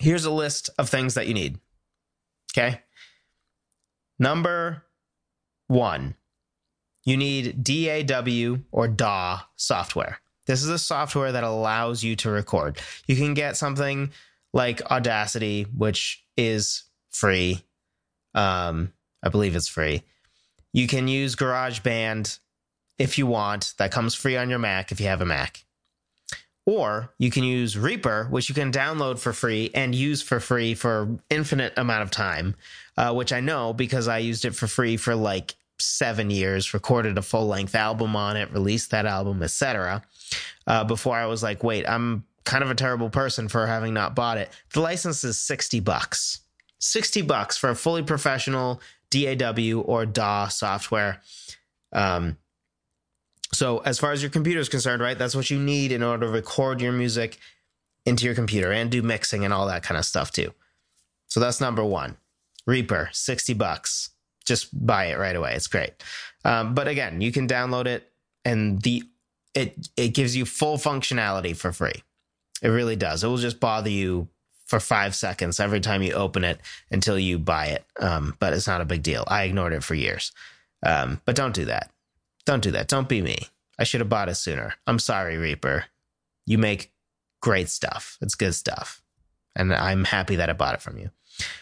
here's 0.01 0.25
a 0.25 0.33
list 0.33 0.69
of 0.79 0.88
things 0.88 1.14
that 1.14 1.29
you 1.29 1.35
need. 1.35 1.61
Okay. 2.53 2.81
Number 4.19 4.83
one, 5.69 6.17
you 7.05 7.17
need 7.17 7.62
DAW 7.62 8.57
or 8.73 8.88
DAW 8.88 9.40
software. 9.57 10.21
This 10.47 10.62
is 10.62 10.69
a 10.69 10.79
software 10.79 11.33
that 11.33 11.45
allows 11.45 12.03
you 12.03 12.17
to 12.17 12.31
record. 12.31 12.79
You 13.07 13.17
can 13.17 13.35
get 13.35 13.57
something 13.57 14.12
like 14.53 14.83
Audacity, 14.90 15.67
which 15.77 16.25
is 16.37 16.85
free. 17.11 17.62
Um, 18.35 18.93
I 19.23 19.29
believe 19.29 19.57
it's 19.57 19.69
free. 19.69 20.03
You 20.73 20.87
can 20.87 21.09
use 21.09 21.37
GarageBand 21.37 22.38
if 22.99 23.17
you 23.19 23.27
want. 23.27 23.75
That 23.79 23.93
comes 23.93 24.14
free 24.14 24.37
on 24.37 24.51
your 24.51 24.59
Mac 24.59 24.93
if 24.93 25.01
you 25.01 25.07
have 25.07 25.21
a 25.21 25.27
Mac. 25.27 25.64
Or 26.67 27.12
you 27.19 27.31
can 27.31 27.45
use 27.45 27.77
Reaper, 27.77 28.27
which 28.31 28.49
you 28.49 28.55
can 28.55 28.73
download 28.73 29.19
for 29.19 29.33
free 29.35 29.71
and 29.75 29.95
use 29.95 30.23
for 30.23 30.40
free 30.40 30.75
for 30.75 31.19
infinite 31.29 31.75
amount 31.77 32.03
of 32.03 32.11
time, 32.11 32.55
uh, 32.97 33.12
which 33.12 33.33
I 33.33 33.40
know 33.40 33.75
because 33.75 34.09
I 34.09 34.19
used 34.19 34.45
it 34.47 34.55
for 34.55 34.67
free 34.67 34.97
for 34.97 35.14
like 35.14 35.55
seven 35.79 36.31
years, 36.31 36.75
recorded 36.75 37.19
a 37.19 37.23
full 37.23 37.47
length 37.47 37.75
album 37.75 38.17
on 38.17 38.37
it, 38.37 38.53
released 38.53 38.91
that 38.91 39.07
album, 39.07 39.43
etc. 39.43 40.03
Uh, 40.67 40.85
before 40.85 41.17
I 41.17 41.27
was 41.27 41.43
like, 41.43 41.63
wait, 41.65 41.89
I'm 41.89 42.25
kind 42.45 42.63
of 42.63 42.71
a 42.71 42.75
terrible 42.75 43.11
person 43.11 43.49
for 43.49 43.67
having 43.67 43.95
not 43.95 44.15
bought 44.15 44.39
it. 44.39 44.51
The 44.73 44.81
license 44.81 45.25
is 45.25 45.41
60 45.41 45.81
bucks. 45.81 46.41
60 46.81 47.23
bucks 47.23 47.57
for 47.57 47.71
a 47.71 47.75
fully 47.75 48.03
professional 48.03 48.81
DAW 49.11 49.81
or 49.81 50.07
DAW 50.07 50.49
software. 50.49 51.23
Um, 51.93 52.37
so 53.53 53.79
as 53.79 53.99
far 53.99 54.13
as 54.13 54.23
your 54.23 54.31
computer 54.31 54.61
is 54.61 54.69
concerned, 54.69 55.01
right, 55.01 55.17
that's 55.17 55.37
what 55.37 55.51
you 55.51 55.59
need 55.59 55.93
in 55.93 56.03
order 56.03 56.27
to 56.27 56.33
record 56.33 56.81
your 56.81 56.93
music 56.93 57.39
into 58.05 58.27
your 58.27 58.35
computer 58.35 58.73
and 58.73 58.91
do 58.91 59.03
mixing 59.03 59.45
and 59.45 59.55
all 59.55 59.67
that 59.69 59.83
kind 59.83 59.97
of 59.97 60.05
stuff 60.05 60.31
too. 60.31 60.53
So 61.29 61.41
that's 61.41 61.61
number 61.61 61.85
one. 61.85 62.17
Reaper, 62.67 63.11
60 63.13 63.55
bucks 63.55 64.11
just 64.44 64.68
buy 64.87 65.07
it 65.07 65.18
right 65.18 65.37
away. 65.37 65.54
It's 65.54 65.66
great. 65.66 65.92
Um, 66.44 66.74
but 66.74 66.88
again, 66.88 67.20
you 67.20 67.33
can 67.33 67.48
download 67.48 67.87
it 67.87 68.11
and 68.44 68.80
the 68.83 69.04
it 69.54 69.88
it 69.96 70.09
gives 70.09 70.37
you 70.37 70.44
full 70.44 70.76
functionality 70.76 71.57
for 71.57 71.72
free. 71.72 72.02
It 72.62 72.68
really 72.68 72.96
does. 72.96 73.24
It 73.24 73.28
will 73.28 73.37
just 73.37 73.61
bother 73.61 73.90
you 73.90 74.28
for 74.66 74.80
five 74.80 75.14
seconds 75.14 75.61
every 75.61 75.80
time 75.80 76.02
you 76.02 76.12
open 76.12 76.44
it 76.44 76.61
until 76.90 77.18
you 77.18 77.38
buy 77.38 77.66
it. 77.66 77.85
Um, 78.00 78.35
but 78.38 78.52
it's 78.52 78.66
not 78.66 78.80
a 78.80 78.87
big 78.87 79.02
deal. 79.02 79.24
I 79.28 79.44
ignored 79.44 79.72
it 79.72 79.85
for 79.85 79.94
years. 79.94 80.33
Um, 80.85 81.20
but 81.24 81.37
don't 81.37 81.54
do 81.54 81.66
that. 81.66 81.90
Don't 82.46 82.62
do 82.62 82.70
that. 82.72 82.88
Don't 82.88 83.09
be 83.09 83.22
me. 83.22 83.38
I 83.78 83.85
should 83.85 84.00
have 84.00 84.09
bought 84.09 84.28
it 84.28 84.37
sooner. 84.37 84.74
I'm 84.87 84.98
sorry, 84.98 85.37
Reaper. 85.37 85.87
You 86.46 86.59
make 86.59 86.92
great 87.40 87.68
stuff. 87.68 88.18
It's 88.20 88.35
good 88.35 88.54
stuff. 88.54 89.02
And 89.57 89.72
I'm 89.72 90.04
happy 90.04 90.37
that 90.37 90.50
I 90.50 90.54
bought 90.54 90.74
it 90.74 90.83
from 90.83 90.98
you. 90.98 91.11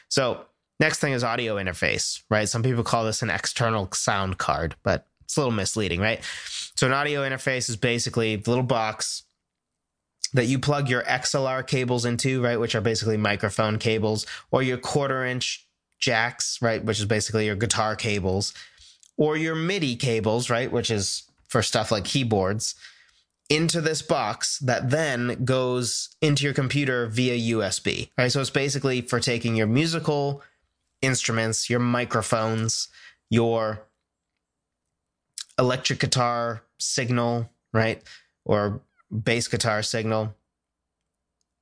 So 0.09 0.45
Next 0.83 0.99
thing 0.99 1.13
is 1.13 1.23
audio 1.23 1.59
interface, 1.59 2.25
right? 2.29 2.49
Some 2.49 2.65
people 2.65 2.83
call 2.83 3.05
this 3.05 3.23
an 3.23 3.31
external 3.31 3.89
sound 3.93 4.39
card, 4.39 4.75
but 4.83 5.07
it's 5.21 5.37
a 5.37 5.41
little 5.41 5.53
misleading, 5.53 6.01
right? 6.01 6.21
So 6.75 6.89
an 6.89 6.93
audio 6.93 7.21
interface 7.21 7.71
is 7.71 7.77
basically 7.77 8.35
the 8.35 8.51
little 8.51 8.65
box 8.65 9.23
that 10.33 10.47
you 10.47 10.59
plug 10.59 10.89
your 10.89 11.05
XLR 11.05 11.65
cables 11.65 12.05
into, 12.05 12.43
right, 12.43 12.59
which 12.59 12.75
are 12.75 12.81
basically 12.81 13.17
microphone 13.17 13.79
cables, 13.79 14.27
or 14.51 14.61
your 14.61 14.77
quarter 14.77 15.25
inch 15.25 15.65
jacks, 16.01 16.59
right, 16.61 16.85
which 16.85 16.99
is 16.99 17.05
basically 17.05 17.47
your 17.47 17.55
guitar 17.55 17.95
cables, 17.95 18.53
or 19.17 19.37
your 19.37 19.55
MIDI 19.55 19.95
cables, 19.95 20.51
right, 20.51 20.73
which 20.73 20.91
is 20.91 21.23
for 21.47 21.63
stuff 21.63 21.93
like 21.93 22.05
keyboards, 22.05 22.75
into 23.49 23.81
this 23.81 24.03
box 24.03 24.59
that 24.59 24.91
then 24.91 25.45
goes 25.45 26.09
into 26.21 26.43
your 26.43 26.55
computer 26.55 27.07
via 27.07 27.55
USB, 27.55 28.11
right? 28.19 28.33
So 28.33 28.41
it's 28.41 28.51
basically 28.51 29.01
for 29.03 29.21
taking 29.21 29.55
your 29.55 29.69
musical 29.69 30.43
instruments, 31.03 31.69
your 31.69 31.81
microphones, 31.81 32.89
your 33.29 33.83
electric 35.59 35.99
guitar 35.99 36.63
signal, 36.79 37.51
right? 37.73 38.03
Or 38.45 38.81
bass 39.11 39.49
guitar 39.49 39.83
signal, 39.83 40.35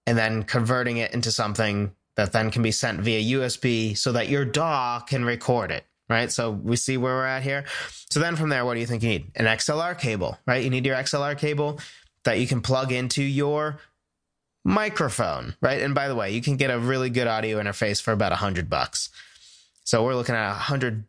and 0.07 0.17
then 0.17 0.45
converting 0.45 0.99
it 0.99 1.13
into 1.13 1.31
something 1.33 1.93
that 2.17 2.33
then 2.33 2.51
can 2.51 2.63
be 2.63 2.71
sent 2.71 3.01
via 3.01 3.39
USB 3.39 3.97
so 3.97 4.13
that 4.13 4.29
your 4.29 4.45
DAW 4.45 5.01
can 5.01 5.25
record 5.25 5.71
it, 5.71 5.85
right? 6.09 6.31
So 6.31 6.51
we 6.51 6.77
see 6.77 6.97
where 6.97 7.15
we're 7.15 7.27
at 7.27 7.43
here. 7.43 7.65
So 8.11 8.21
then 8.21 8.37
from 8.37 8.49
there, 8.49 8.65
what 8.65 8.75
do 8.75 8.81
you 8.81 8.87
think 8.87 9.03
you 9.03 9.09
need? 9.09 9.31
An 9.37 9.47
XLR 9.47 9.99
cable, 9.99 10.39
right? 10.47 10.63
You 10.63 10.71
need 10.71 10.87
your 10.87 10.97
XLR 10.97 11.37
cable 11.39 11.81
that 12.25 12.39
you 12.39 12.47
can 12.47 12.61
plug 12.61 12.93
into 12.93 13.23
your 13.23 13.79
microphone, 14.65 15.55
right? 15.61 15.81
And 15.81 15.95
by 15.95 16.09
the 16.09 16.15
way, 16.15 16.33
you 16.33 16.43
can 16.43 16.57
get 16.57 16.71
a 16.71 16.79
really 16.79 17.11
good 17.11 17.27
audio 17.27 17.61
interface 17.61 18.03
for 18.03 18.13
about 18.13 18.33
a 18.33 18.37
hundred 18.37 18.69
bucks. 18.69 19.11
So 19.91 20.05
we're 20.05 20.15
looking 20.15 20.37
at 20.37 20.53
a 20.53 20.55
hundred, 20.55 21.03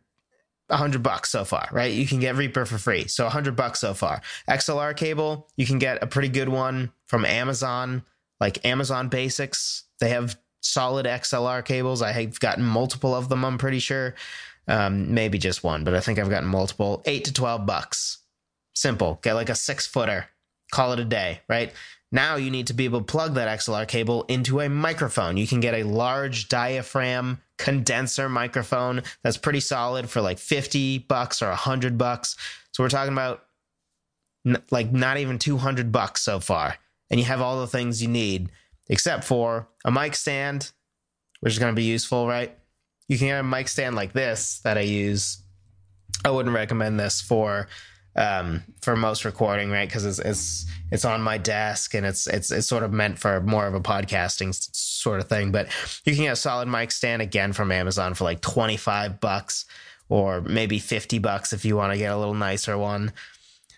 a 0.68 0.76
hundred 0.76 1.04
bucks 1.04 1.30
so 1.30 1.44
far, 1.44 1.68
right? 1.70 1.92
You 1.92 2.04
can 2.04 2.18
get 2.18 2.34
Reaper 2.34 2.66
for 2.66 2.78
free. 2.78 3.06
So 3.06 3.28
a 3.28 3.30
hundred 3.30 3.54
bucks 3.54 3.78
so 3.78 3.94
far. 3.94 4.22
XLR 4.50 4.96
cable, 4.96 5.48
you 5.56 5.66
can 5.66 5.78
get 5.78 6.02
a 6.02 6.06
pretty 6.08 6.28
good 6.28 6.48
one 6.48 6.90
from 7.06 7.24
Amazon, 7.24 8.02
like 8.40 8.66
Amazon 8.66 9.08
Basics. 9.08 9.84
They 10.00 10.08
have 10.08 10.36
solid 10.62 11.06
XLR 11.06 11.64
cables. 11.64 12.02
I 12.02 12.10
have 12.10 12.40
gotten 12.40 12.64
multiple 12.64 13.14
of 13.14 13.28
them, 13.28 13.44
I'm 13.44 13.56
pretty 13.56 13.78
sure. 13.78 14.16
Um, 14.66 15.14
maybe 15.14 15.38
just 15.38 15.62
one, 15.62 15.84
but 15.84 15.94
I 15.94 16.00
think 16.00 16.18
I've 16.18 16.28
gotten 16.28 16.48
multiple. 16.48 17.04
Eight 17.06 17.26
to 17.26 17.32
12 17.32 17.64
bucks. 17.64 18.18
Simple. 18.74 19.20
Get 19.22 19.34
like 19.34 19.48
a 19.48 19.54
six 19.54 19.86
footer. 19.86 20.26
Call 20.72 20.92
it 20.92 20.98
a 20.98 21.04
day, 21.04 21.42
right? 21.48 21.72
Now 22.10 22.34
you 22.34 22.50
need 22.50 22.66
to 22.66 22.74
be 22.74 22.86
able 22.86 22.98
to 22.98 23.04
plug 23.04 23.34
that 23.34 23.60
XLR 23.60 23.86
cable 23.86 24.24
into 24.24 24.58
a 24.58 24.68
microphone. 24.68 25.36
You 25.36 25.46
can 25.46 25.60
get 25.60 25.74
a 25.74 25.84
large 25.84 26.48
diaphragm 26.48 27.40
condenser 27.62 28.28
microphone 28.28 29.02
that's 29.22 29.36
pretty 29.36 29.60
solid 29.60 30.10
for 30.10 30.20
like 30.20 30.38
50 30.38 30.98
bucks 30.98 31.40
or 31.40 31.48
100 31.48 31.96
bucks. 31.96 32.36
So 32.72 32.82
we're 32.82 32.88
talking 32.88 33.12
about 33.12 33.44
n- 34.44 34.62
like 34.72 34.92
not 34.92 35.18
even 35.18 35.38
200 35.38 35.92
bucks 35.92 36.22
so 36.22 36.40
far. 36.40 36.76
And 37.08 37.20
you 37.20 37.26
have 37.26 37.40
all 37.40 37.60
the 37.60 37.68
things 37.68 38.02
you 38.02 38.08
need 38.08 38.50
except 38.88 39.22
for 39.22 39.68
a 39.84 39.92
mic 39.92 40.16
stand, 40.16 40.72
which 41.40 41.52
is 41.52 41.58
going 41.60 41.72
to 41.72 41.76
be 41.76 41.84
useful, 41.84 42.26
right? 42.26 42.56
You 43.06 43.16
can 43.16 43.28
get 43.28 43.38
a 43.38 43.44
mic 43.44 43.68
stand 43.68 43.94
like 43.94 44.12
this 44.12 44.58
that 44.64 44.76
I 44.76 44.82
use. 44.82 45.40
I 46.24 46.30
wouldn't 46.30 46.54
recommend 46.54 46.98
this 46.98 47.20
for 47.20 47.68
um, 48.16 48.62
for 48.80 48.96
most 48.96 49.24
recording, 49.24 49.70
right? 49.70 49.88
Because 49.88 50.04
it's 50.04 50.18
it's 50.18 50.66
it's 50.90 51.04
on 51.04 51.22
my 51.22 51.38
desk 51.38 51.94
and 51.94 52.04
it's 52.04 52.26
it's 52.26 52.50
it's 52.50 52.66
sort 52.66 52.82
of 52.82 52.92
meant 52.92 53.18
for 53.18 53.40
more 53.40 53.66
of 53.66 53.74
a 53.74 53.80
podcasting 53.80 54.54
sort 54.74 55.20
of 55.20 55.28
thing. 55.28 55.52
But 55.52 55.68
you 56.04 56.14
can 56.14 56.24
get 56.24 56.32
a 56.32 56.36
solid 56.36 56.68
mic 56.68 56.90
stand 56.90 57.22
again 57.22 57.52
from 57.52 57.72
Amazon 57.72 58.14
for 58.14 58.24
like 58.24 58.40
twenty 58.40 58.76
five 58.76 59.20
bucks 59.20 59.64
or 60.08 60.40
maybe 60.42 60.78
fifty 60.78 61.18
bucks 61.18 61.52
if 61.52 61.64
you 61.64 61.76
want 61.76 61.92
to 61.92 61.98
get 61.98 62.12
a 62.12 62.16
little 62.16 62.34
nicer 62.34 62.76
one. 62.76 63.12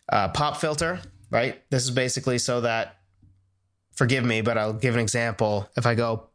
Uh, 0.09 0.29
pop 0.29 0.57
filter, 0.57 1.01
right? 1.31 1.63
This 1.71 1.85
is 1.85 1.91
basically 1.91 2.39
so 2.39 2.61
that 2.63 2.97
forgive 3.95 4.25
me, 4.25 4.43
but 4.43 4.59
I'll 4.59 4.73
give 4.73 4.95
an 4.95 5.01
example. 5.01 5.69
If 5.77 5.87
I 5.87 5.95
go, 5.95 6.29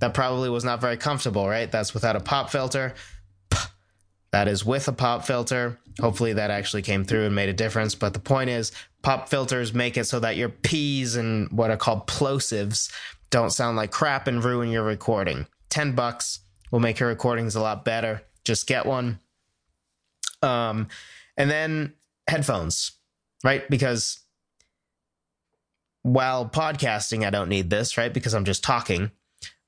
that 0.00 0.14
probably 0.14 0.50
was 0.50 0.64
not 0.64 0.80
very 0.80 0.96
comfortable, 0.96 1.48
right? 1.48 1.70
That's 1.70 1.94
without 1.94 2.14
a 2.14 2.20
pop 2.20 2.50
filter. 2.50 2.94
That 4.34 4.48
is 4.48 4.64
with 4.64 4.88
a 4.88 4.92
pop 4.92 5.24
filter. 5.24 5.78
Hopefully 6.00 6.32
that 6.32 6.50
actually 6.50 6.82
came 6.82 7.04
through 7.04 7.26
and 7.26 7.36
made 7.36 7.48
a 7.48 7.52
difference. 7.52 7.94
But 7.94 8.14
the 8.14 8.18
point 8.18 8.50
is, 8.50 8.72
pop 9.00 9.28
filters 9.28 9.72
make 9.72 9.96
it 9.96 10.06
so 10.06 10.18
that 10.18 10.34
your 10.34 10.48
P's 10.48 11.14
and 11.14 11.48
what 11.52 11.70
are 11.70 11.76
called 11.76 12.08
plosives 12.08 12.92
don't 13.30 13.52
sound 13.52 13.76
like 13.76 13.92
crap 13.92 14.26
and 14.26 14.42
ruin 14.42 14.70
your 14.70 14.82
recording. 14.82 15.46
10 15.70 15.94
bucks 15.94 16.40
will 16.72 16.80
make 16.80 16.98
your 16.98 17.10
recordings 17.10 17.54
a 17.54 17.60
lot 17.60 17.84
better. 17.84 18.24
Just 18.42 18.66
get 18.66 18.86
one. 18.86 19.20
Um, 20.42 20.88
and 21.36 21.48
then 21.48 21.92
headphones, 22.26 22.90
right? 23.44 23.70
Because 23.70 24.18
while 26.02 26.44
podcasting, 26.44 27.24
I 27.24 27.30
don't 27.30 27.48
need 27.48 27.70
this, 27.70 27.96
right? 27.96 28.12
Because 28.12 28.34
I'm 28.34 28.44
just 28.44 28.64
talking. 28.64 29.12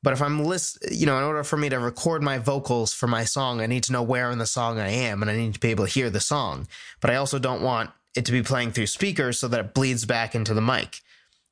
But 0.07 0.13
if 0.13 0.23
I'm 0.23 0.45
list, 0.45 0.79
you 0.89 1.05
know, 1.05 1.19
in 1.19 1.25
order 1.25 1.43
for 1.43 1.57
me 1.57 1.69
to 1.69 1.81
record 1.81 2.23
my 2.23 2.39
vocals 2.39 2.95
for 2.95 3.09
my 3.09 3.25
song, 3.25 3.61
I 3.61 3.67
need 3.67 3.83
to 3.83 3.93
know 3.93 4.05
where 4.05 4.31
in 4.31 4.39
the 4.39 4.47
song 4.47 4.79
I 4.79 4.89
am, 4.89 5.21
and 5.21 5.29
I 5.29 5.35
need 5.35 5.55
to 5.55 5.59
be 5.59 5.71
able 5.71 5.85
to 5.85 5.93
hear 5.93 6.11
the 6.11 6.21
song. 6.21 6.69
But 7.01 7.11
I 7.11 7.17
also 7.17 7.41
don't 7.41 7.61
want 7.61 7.91
it 8.15 8.25
to 8.27 8.31
be 8.31 8.45
playing 8.45 8.71
through 8.71 8.87
speakers 8.87 9.37
so 9.37 9.49
that 9.49 9.59
it 9.59 9.75
bleeds 9.75 10.05
back 10.05 10.37
into 10.37 10.55
the 10.55 10.61
mic, 10.61 11.01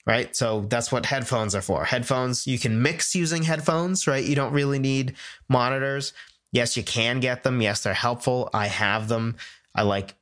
right? 0.06 0.36
So 0.36 0.66
that's 0.68 0.92
what 0.92 1.06
headphones 1.06 1.56
are 1.56 1.62
for. 1.62 1.84
Headphones, 1.84 2.46
you 2.46 2.60
can 2.60 2.80
mix 2.80 3.16
using 3.16 3.42
headphones, 3.42 4.06
right? 4.06 4.24
You 4.24 4.36
don't 4.36 4.52
really 4.52 4.78
need 4.78 5.16
monitors. 5.48 6.12
Yes, 6.52 6.76
you 6.76 6.84
can 6.84 7.18
get 7.18 7.42
them. 7.42 7.60
Yes, 7.60 7.82
they're 7.82 7.92
helpful. 7.92 8.50
I 8.54 8.68
have 8.68 9.08
them. 9.08 9.34
I 9.74 9.82
like 9.82 10.14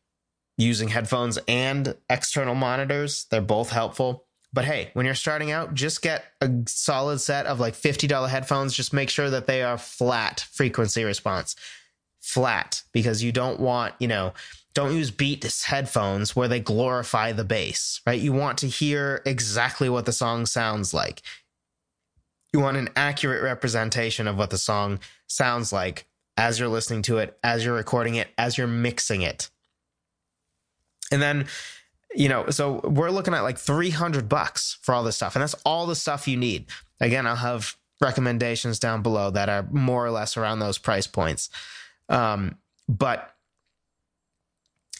using 0.56 0.88
headphones 0.88 1.38
and 1.46 1.96
external 2.08 2.54
monitors. 2.54 3.26
They're 3.30 3.42
both 3.42 3.68
helpful. 3.68 4.24
But 4.52 4.66
hey, 4.66 4.90
when 4.92 5.06
you're 5.06 5.14
starting 5.14 5.50
out, 5.50 5.74
just 5.74 6.02
get 6.02 6.24
a 6.40 6.50
solid 6.66 7.20
set 7.20 7.46
of 7.46 7.58
like 7.58 7.74
$50 7.74 8.28
headphones. 8.28 8.74
Just 8.74 8.92
make 8.92 9.08
sure 9.08 9.30
that 9.30 9.46
they 9.46 9.62
are 9.62 9.78
flat 9.78 10.46
frequency 10.52 11.04
response. 11.04 11.56
Flat, 12.20 12.82
because 12.92 13.22
you 13.22 13.32
don't 13.32 13.60
want, 13.60 13.94
you 13.98 14.08
know, 14.08 14.34
don't 14.74 14.94
use 14.94 15.10
Beats 15.10 15.64
headphones 15.64 16.36
where 16.36 16.48
they 16.48 16.60
glorify 16.60 17.32
the 17.32 17.44
bass, 17.44 18.00
right? 18.06 18.20
You 18.20 18.32
want 18.32 18.58
to 18.58 18.68
hear 18.68 19.22
exactly 19.26 19.88
what 19.88 20.06
the 20.06 20.12
song 20.12 20.46
sounds 20.46 20.94
like. 20.94 21.22
You 22.52 22.60
want 22.60 22.76
an 22.76 22.90
accurate 22.94 23.42
representation 23.42 24.28
of 24.28 24.36
what 24.36 24.50
the 24.50 24.58
song 24.58 25.00
sounds 25.26 25.72
like 25.72 26.06
as 26.36 26.58
you're 26.58 26.68
listening 26.68 27.02
to 27.02 27.18
it, 27.18 27.38
as 27.42 27.64
you're 27.64 27.74
recording 27.74 28.14
it, 28.14 28.28
as 28.38 28.56
you're 28.56 28.66
mixing 28.66 29.22
it. 29.22 29.50
And 31.10 31.20
then 31.20 31.46
you 32.14 32.28
know, 32.28 32.50
so 32.50 32.80
we're 32.84 33.10
looking 33.10 33.34
at 33.34 33.42
like 33.42 33.58
300 33.58 34.28
bucks 34.28 34.78
for 34.82 34.94
all 34.94 35.02
this 35.02 35.16
stuff. 35.16 35.34
And 35.34 35.42
that's 35.42 35.54
all 35.64 35.86
the 35.86 35.96
stuff 35.96 36.28
you 36.28 36.36
need. 36.36 36.66
Again, 37.00 37.26
I'll 37.26 37.36
have 37.36 37.76
recommendations 38.00 38.78
down 38.78 39.02
below 39.02 39.30
that 39.30 39.48
are 39.48 39.66
more 39.70 40.04
or 40.04 40.10
less 40.10 40.36
around 40.36 40.58
those 40.58 40.78
price 40.78 41.06
points. 41.06 41.50
Um, 42.08 42.58
but 42.88 43.34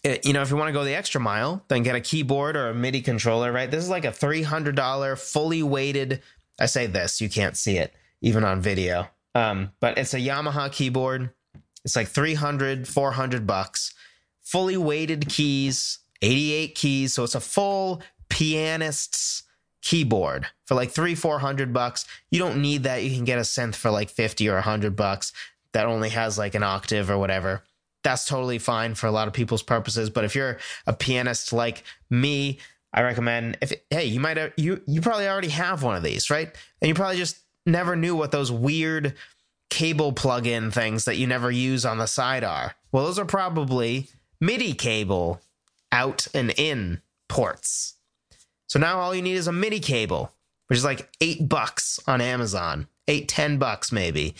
it, 0.02 0.26
you 0.26 0.32
know, 0.32 0.42
if 0.42 0.50
you 0.50 0.56
want 0.56 0.68
to 0.68 0.72
go 0.72 0.84
the 0.84 0.94
extra 0.94 1.20
mile, 1.20 1.64
then 1.68 1.82
get 1.82 1.94
a 1.94 2.00
keyboard 2.00 2.56
or 2.56 2.70
a 2.70 2.74
MIDI 2.74 3.02
controller, 3.02 3.52
right? 3.52 3.70
This 3.70 3.84
is 3.84 3.90
like 3.90 4.04
a 4.04 4.08
$300 4.08 5.18
fully 5.18 5.62
weighted. 5.62 6.22
I 6.58 6.66
say 6.66 6.86
this, 6.86 7.20
you 7.20 7.28
can't 7.28 7.56
see 7.56 7.76
it 7.76 7.92
even 8.20 8.44
on 8.44 8.60
video. 8.60 9.08
Um, 9.34 9.72
but 9.80 9.98
it's 9.98 10.14
a 10.14 10.18
Yamaha 10.18 10.70
keyboard. 10.70 11.30
It's 11.84 11.96
like 11.96 12.08
300, 12.08 12.86
400 12.86 13.46
bucks, 13.46 13.94
fully 14.42 14.76
weighted 14.76 15.28
keys, 15.28 15.98
88 16.22 16.74
keys. 16.74 17.12
So 17.12 17.24
it's 17.24 17.34
a 17.34 17.40
full 17.40 18.02
pianist's 18.28 19.42
keyboard 19.82 20.46
for 20.64 20.74
like 20.74 20.90
three, 20.90 21.14
400 21.14 21.72
bucks. 21.72 22.06
You 22.30 22.38
don't 22.38 22.62
need 22.62 22.84
that. 22.84 23.02
You 23.02 23.14
can 23.14 23.24
get 23.24 23.38
a 23.38 23.42
synth 23.42 23.74
for 23.74 23.90
like 23.90 24.08
50 24.08 24.48
or 24.48 24.54
100 24.54 24.96
bucks 24.96 25.32
that 25.72 25.86
only 25.86 26.10
has 26.10 26.38
like 26.38 26.54
an 26.54 26.62
octave 26.62 27.10
or 27.10 27.18
whatever. 27.18 27.62
That's 28.04 28.24
totally 28.24 28.58
fine 28.58 28.94
for 28.94 29.06
a 29.06 29.12
lot 29.12 29.28
of 29.28 29.34
people's 29.34 29.62
purposes. 29.62 30.10
But 30.10 30.24
if 30.24 30.34
you're 30.34 30.58
a 30.86 30.92
pianist 30.92 31.52
like 31.52 31.84
me, 32.10 32.58
I 32.92 33.02
recommend 33.02 33.58
if 33.60 33.72
hey, 33.90 34.04
you 34.04 34.20
might 34.20 34.36
have, 34.36 34.52
you 34.56 34.82
you 34.86 35.00
probably 35.00 35.28
already 35.28 35.48
have 35.48 35.82
one 35.82 35.96
of 35.96 36.02
these, 36.02 36.30
right? 36.30 36.54
And 36.80 36.88
you 36.88 36.94
probably 36.94 37.16
just 37.16 37.38
never 37.64 37.96
knew 37.96 38.16
what 38.16 38.32
those 38.32 38.52
weird 38.52 39.14
cable 39.70 40.12
plug-in 40.12 40.70
things 40.70 41.06
that 41.06 41.16
you 41.16 41.26
never 41.26 41.50
use 41.50 41.86
on 41.86 41.96
the 41.96 42.06
side 42.06 42.44
are. 42.44 42.74
Well, 42.90 43.04
those 43.04 43.18
are 43.18 43.24
probably 43.24 44.08
MIDI 44.40 44.74
cable 44.74 45.40
out 45.92 46.26
and 46.34 46.52
in 46.56 47.02
ports. 47.28 47.94
So 48.66 48.78
now 48.78 48.98
all 49.00 49.14
you 49.14 49.22
need 49.22 49.36
is 49.36 49.46
a 49.46 49.52
MIDI 49.52 49.80
cable, 49.80 50.32
which 50.68 50.78
is 50.78 50.84
like 50.84 51.10
eight 51.20 51.48
bucks 51.48 52.00
on 52.06 52.20
Amazon, 52.20 52.88
eight, 53.06 53.28
ten 53.28 53.58
bucks 53.58 53.92
maybe. 53.92 54.34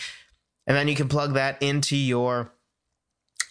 And 0.65 0.75
then 0.75 0.87
you 0.87 0.95
can 0.95 1.07
plug 1.07 1.33
that 1.35 1.61
into 1.61 1.95
your 1.95 2.51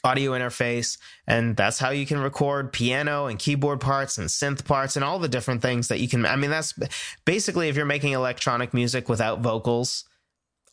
audio 0.04 0.32
interface. 0.32 0.98
And 1.26 1.56
that's 1.56 1.78
how 1.78 1.90
you 1.90 2.06
can 2.06 2.18
record 2.18 2.72
piano 2.72 3.26
and 3.26 3.38
keyboard 3.38 3.80
parts 3.80 4.18
and 4.18 4.28
synth 4.28 4.64
parts 4.64 4.96
and 4.96 5.04
all 5.04 5.18
the 5.18 5.28
different 5.28 5.62
things 5.62 5.88
that 5.88 6.00
you 6.00 6.08
can. 6.08 6.26
I 6.26 6.36
mean, 6.36 6.50
that's 6.50 6.74
basically 7.24 7.68
if 7.68 7.76
you're 7.76 7.86
making 7.86 8.12
electronic 8.12 8.74
music 8.74 9.08
without 9.08 9.40
vocals, 9.40 10.04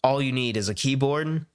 all 0.03 0.21
you 0.21 0.31
need 0.31 0.57
is 0.57 0.69
a 0.69 0.73
keyboard, 0.73 1.45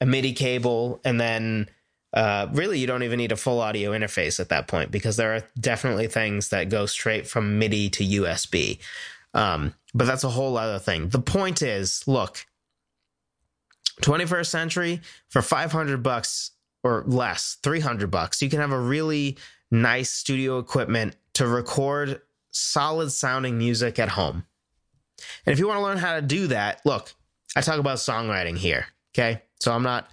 a 0.00 0.06
MIDI 0.06 0.32
cable, 0.32 1.00
and 1.04 1.20
then 1.20 1.68
uh, 2.12 2.48
really 2.52 2.78
you 2.78 2.86
don't 2.86 3.02
even 3.02 3.18
need 3.18 3.32
a 3.32 3.36
full 3.36 3.60
audio 3.60 3.92
interface 3.92 4.40
at 4.40 4.48
that 4.48 4.66
point 4.66 4.90
because 4.90 5.16
there 5.16 5.34
are 5.34 5.42
definitely 5.58 6.06
things 6.06 6.48
that 6.48 6.70
go 6.70 6.86
straight 6.86 7.26
from 7.26 7.58
MIDI 7.58 7.90
to 7.90 8.04
USB. 8.04 8.78
Um, 9.34 9.74
but 9.94 10.06
that's 10.06 10.24
a 10.24 10.30
whole 10.30 10.56
other 10.56 10.78
thing. 10.78 11.08
The 11.10 11.20
point 11.20 11.62
is, 11.62 12.06
look, 12.08 12.46
21st 14.02 14.46
century 14.46 15.00
for 15.28 15.42
500 15.42 16.02
bucks 16.02 16.52
or 16.82 17.04
less, 17.06 17.58
300 17.62 18.10
bucks, 18.10 18.40
you 18.40 18.48
can 18.48 18.60
have 18.60 18.72
a 18.72 18.80
really 18.80 19.36
nice 19.70 20.10
studio 20.10 20.58
equipment 20.58 21.16
to 21.34 21.46
record 21.46 22.22
solid 22.50 23.10
sounding 23.10 23.58
music 23.58 23.98
at 23.98 24.10
home. 24.10 24.46
And 25.44 25.52
if 25.52 25.58
you 25.58 25.66
want 25.66 25.78
to 25.78 25.82
learn 25.82 25.98
how 25.98 26.16
to 26.16 26.22
do 26.22 26.46
that, 26.48 26.80
look, 26.84 27.12
I 27.56 27.60
talk 27.60 27.78
about 27.78 27.98
songwriting 27.98 28.56
here. 28.56 28.86
Okay. 29.14 29.42
So 29.60 29.72
I'm 29.72 29.82
not 29.82 30.08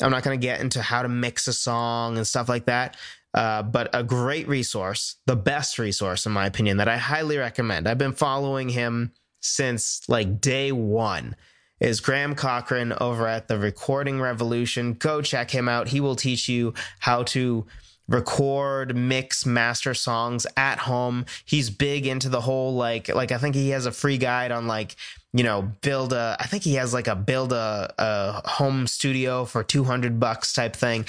I'm 0.00 0.10
not 0.10 0.22
going 0.22 0.38
to 0.38 0.44
get 0.44 0.60
into 0.60 0.82
how 0.82 1.02
to 1.02 1.08
mix 1.08 1.46
a 1.46 1.52
song 1.52 2.16
and 2.16 2.26
stuff 2.26 2.48
like 2.48 2.66
that. 2.66 2.96
Uh, 3.32 3.62
but 3.62 3.90
a 3.92 4.02
great 4.02 4.46
resource, 4.46 5.16
the 5.26 5.36
best 5.36 5.78
resource, 5.78 6.24
in 6.24 6.32
my 6.32 6.46
opinion, 6.46 6.76
that 6.76 6.88
I 6.88 6.96
highly 6.96 7.36
recommend. 7.36 7.88
I've 7.88 7.98
been 7.98 8.12
following 8.12 8.68
him 8.68 9.12
since 9.40 10.02
like 10.08 10.40
day 10.40 10.72
one. 10.72 11.34
is 11.80 12.00
Graham 12.00 12.34
Cochran 12.34 12.94
over 13.00 13.26
at 13.26 13.48
the 13.48 13.58
Recording 13.58 14.20
Revolution. 14.20 14.94
Go 14.94 15.20
check 15.20 15.50
him 15.50 15.68
out. 15.68 15.88
He 15.88 16.00
will 16.00 16.16
teach 16.16 16.48
you 16.48 16.74
how 17.00 17.24
to 17.24 17.66
record 18.06 18.94
mix 18.94 19.46
master 19.46 19.94
songs 19.94 20.46
at 20.58 20.78
home 20.80 21.24
he's 21.46 21.70
big 21.70 22.06
into 22.06 22.28
the 22.28 22.42
whole 22.42 22.74
like 22.74 23.08
like 23.08 23.32
i 23.32 23.38
think 23.38 23.54
he 23.54 23.70
has 23.70 23.86
a 23.86 23.90
free 23.90 24.18
guide 24.18 24.52
on 24.52 24.66
like 24.66 24.94
you 25.34 25.42
know 25.42 25.62
build 25.82 26.12
a 26.12 26.36
i 26.40 26.46
think 26.46 26.62
he 26.62 26.74
has 26.74 26.94
like 26.94 27.08
a 27.08 27.16
build 27.16 27.52
a, 27.52 27.92
a 27.98 28.48
home 28.48 28.86
studio 28.86 29.44
for 29.44 29.62
200 29.62 30.18
bucks 30.18 30.54
type 30.54 30.74
thing. 30.74 31.04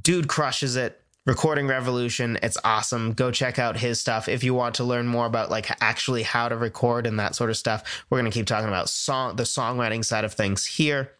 Dude 0.00 0.28
crushes 0.28 0.76
it. 0.76 1.00
Recording 1.26 1.66
revolution 1.66 2.38
it's 2.42 2.58
awesome. 2.64 3.12
Go 3.12 3.30
check 3.30 3.58
out 3.58 3.76
his 3.76 3.98
stuff 3.98 4.28
if 4.28 4.44
you 4.44 4.54
want 4.54 4.76
to 4.76 4.84
learn 4.84 5.06
more 5.06 5.26
about 5.26 5.50
like 5.50 5.70
actually 5.82 6.22
how 6.22 6.48
to 6.48 6.56
record 6.56 7.06
and 7.06 7.18
that 7.18 7.34
sort 7.34 7.50
of 7.50 7.56
stuff. 7.56 8.04
We're 8.08 8.20
going 8.20 8.30
to 8.30 8.38
keep 8.38 8.46
talking 8.46 8.68
about 8.68 8.88
song 8.88 9.36
the 9.36 9.42
songwriting 9.42 10.04
side 10.04 10.24
of 10.24 10.32
things 10.34 10.64
here. 10.64 11.12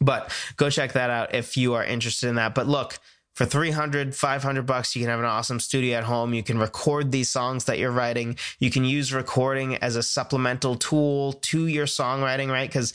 But 0.00 0.32
go 0.56 0.70
check 0.70 0.92
that 0.92 1.08
out 1.08 1.34
if 1.34 1.56
you 1.56 1.74
are 1.74 1.84
interested 1.84 2.28
in 2.28 2.34
that. 2.34 2.54
But 2.54 2.66
look 2.66 2.98
for 3.34 3.44
300 3.44 4.14
500 4.14 4.62
bucks 4.66 4.94
you 4.94 5.02
can 5.02 5.10
have 5.10 5.18
an 5.18 5.24
awesome 5.26 5.60
studio 5.60 5.98
at 5.98 6.04
home. 6.04 6.34
You 6.34 6.42
can 6.42 6.58
record 6.58 7.12
these 7.12 7.28
songs 7.28 7.64
that 7.64 7.78
you're 7.78 7.90
writing. 7.90 8.36
You 8.58 8.70
can 8.70 8.84
use 8.84 9.12
recording 9.12 9.76
as 9.76 9.96
a 9.96 10.02
supplemental 10.02 10.76
tool 10.76 11.34
to 11.34 11.66
your 11.66 11.86
songwriting 11.86 12.50
right? 12.50 12.68
Because 12.68 12.92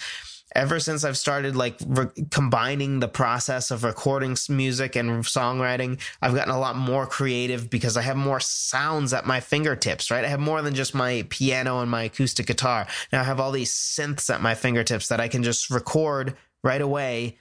ever 0.56 0.80
since 0.80 1.04
i've 1.04 1.18
started 1.18 1.56
like 1.56 1.78
re- 1.86 2.08
combining 2.32 3.00
the 3.00 3.08
process 3.08 3.70
of 3.70 3.84
recording 3.84 4.36
music 4.50 4.96
and 4.96 5.24
songwriting 5.24 6.00
i've 6.24 6.34
gotten 6.34 6.54
a 6.54 6.60
lot 6.60 6.76
more 6.76 7.06
creative 7.06 7.70
because 7.70 7.96
i 7.96 8.02
have 8.02 8.18
more 8.18 8.40
sounds 8.40 9.14
at 9.14 9.28
my 9.28 9.40
fingertips 9.40 10.10
right? 10.10 10.26
I 10.26 10.28
have 10.28 10.40
more 10.40 10.62
than 10.62 10.74
just 10.74 10.96
my 10.96 11.26
piano 11.30 11.82
and 11.82 11.92
my 11.92 12.04
acoustic 12.04 12.48
guitar. 12.48 12.88
Now 13.12 13.22
i 13.22 13.24
have 13.24 13.40
all 13.40 13.52
these 13.52 13.72
synths 13.72 14.34
at 14.34 14.42
my 14.42 14.56
fingertips 14.56 15.08
that 15.10 15.20
i 15.20 15.28
can 15.28 15.44
just 15.44 15.70
record 15.70 16.36
right 16.64 16.82
away 16.82 17.38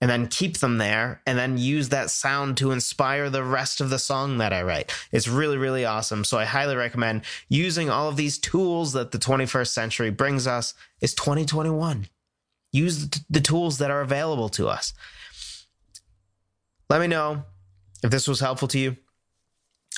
and 0.00 0.10
then 0.10 0.28
keep 0.28 0.58
them 0.58 0.78
there 0.78 1.20
and 1.26 1.38
then 1.38 1.58
use 1.58 1.88
that 1.88 2.10
sound 2.10 2.56
to 2.56 2.70
inspire 2.70 3.28
the 3.28 3.42
rest 3.42 3.80
of 3.80 3.90
the 3.90 3.98
song 3.98 4.38
that 4.38 4.52
I 4.52 4.62
write. 4.62 4.92
It's 5.10 5.26
really, 5.26 5.56
really 5.56 5.84
awesome. 5.84 6.24
So 6.24 6.38
I 6.38 6.44
highly 6.44 6.76
recommend 6.76 7.22
using 7.48 7.90
all 7.90 8.08
of 8.08 8.16
these 8.16 8.38
tools 8.38 8.92
that 8.92 9.10
the 9.10 9.18
21st 9.18 9.68
century 9.68 10.10
brings 10.10 10.46
us. 10.46 10.74
It's 11.00 11.14
2021. 11.14 12.06
Use 12.70 13.08
the 13.28 13.40
tools 13.40 13.78
that 13.78 13.90
are 13.90 14.00
available 14.00 14.48
to 14.50 14.68
us. 14.68 14.92
Let 16.88 17.00
me 17.00 17.06
know 17.06 17.44
if 18.02 18.10
this 18.10 18.28
was 18.28 18.40
helpful 18.40 18.68
to 18.68 18.78
you. 18.78 18.96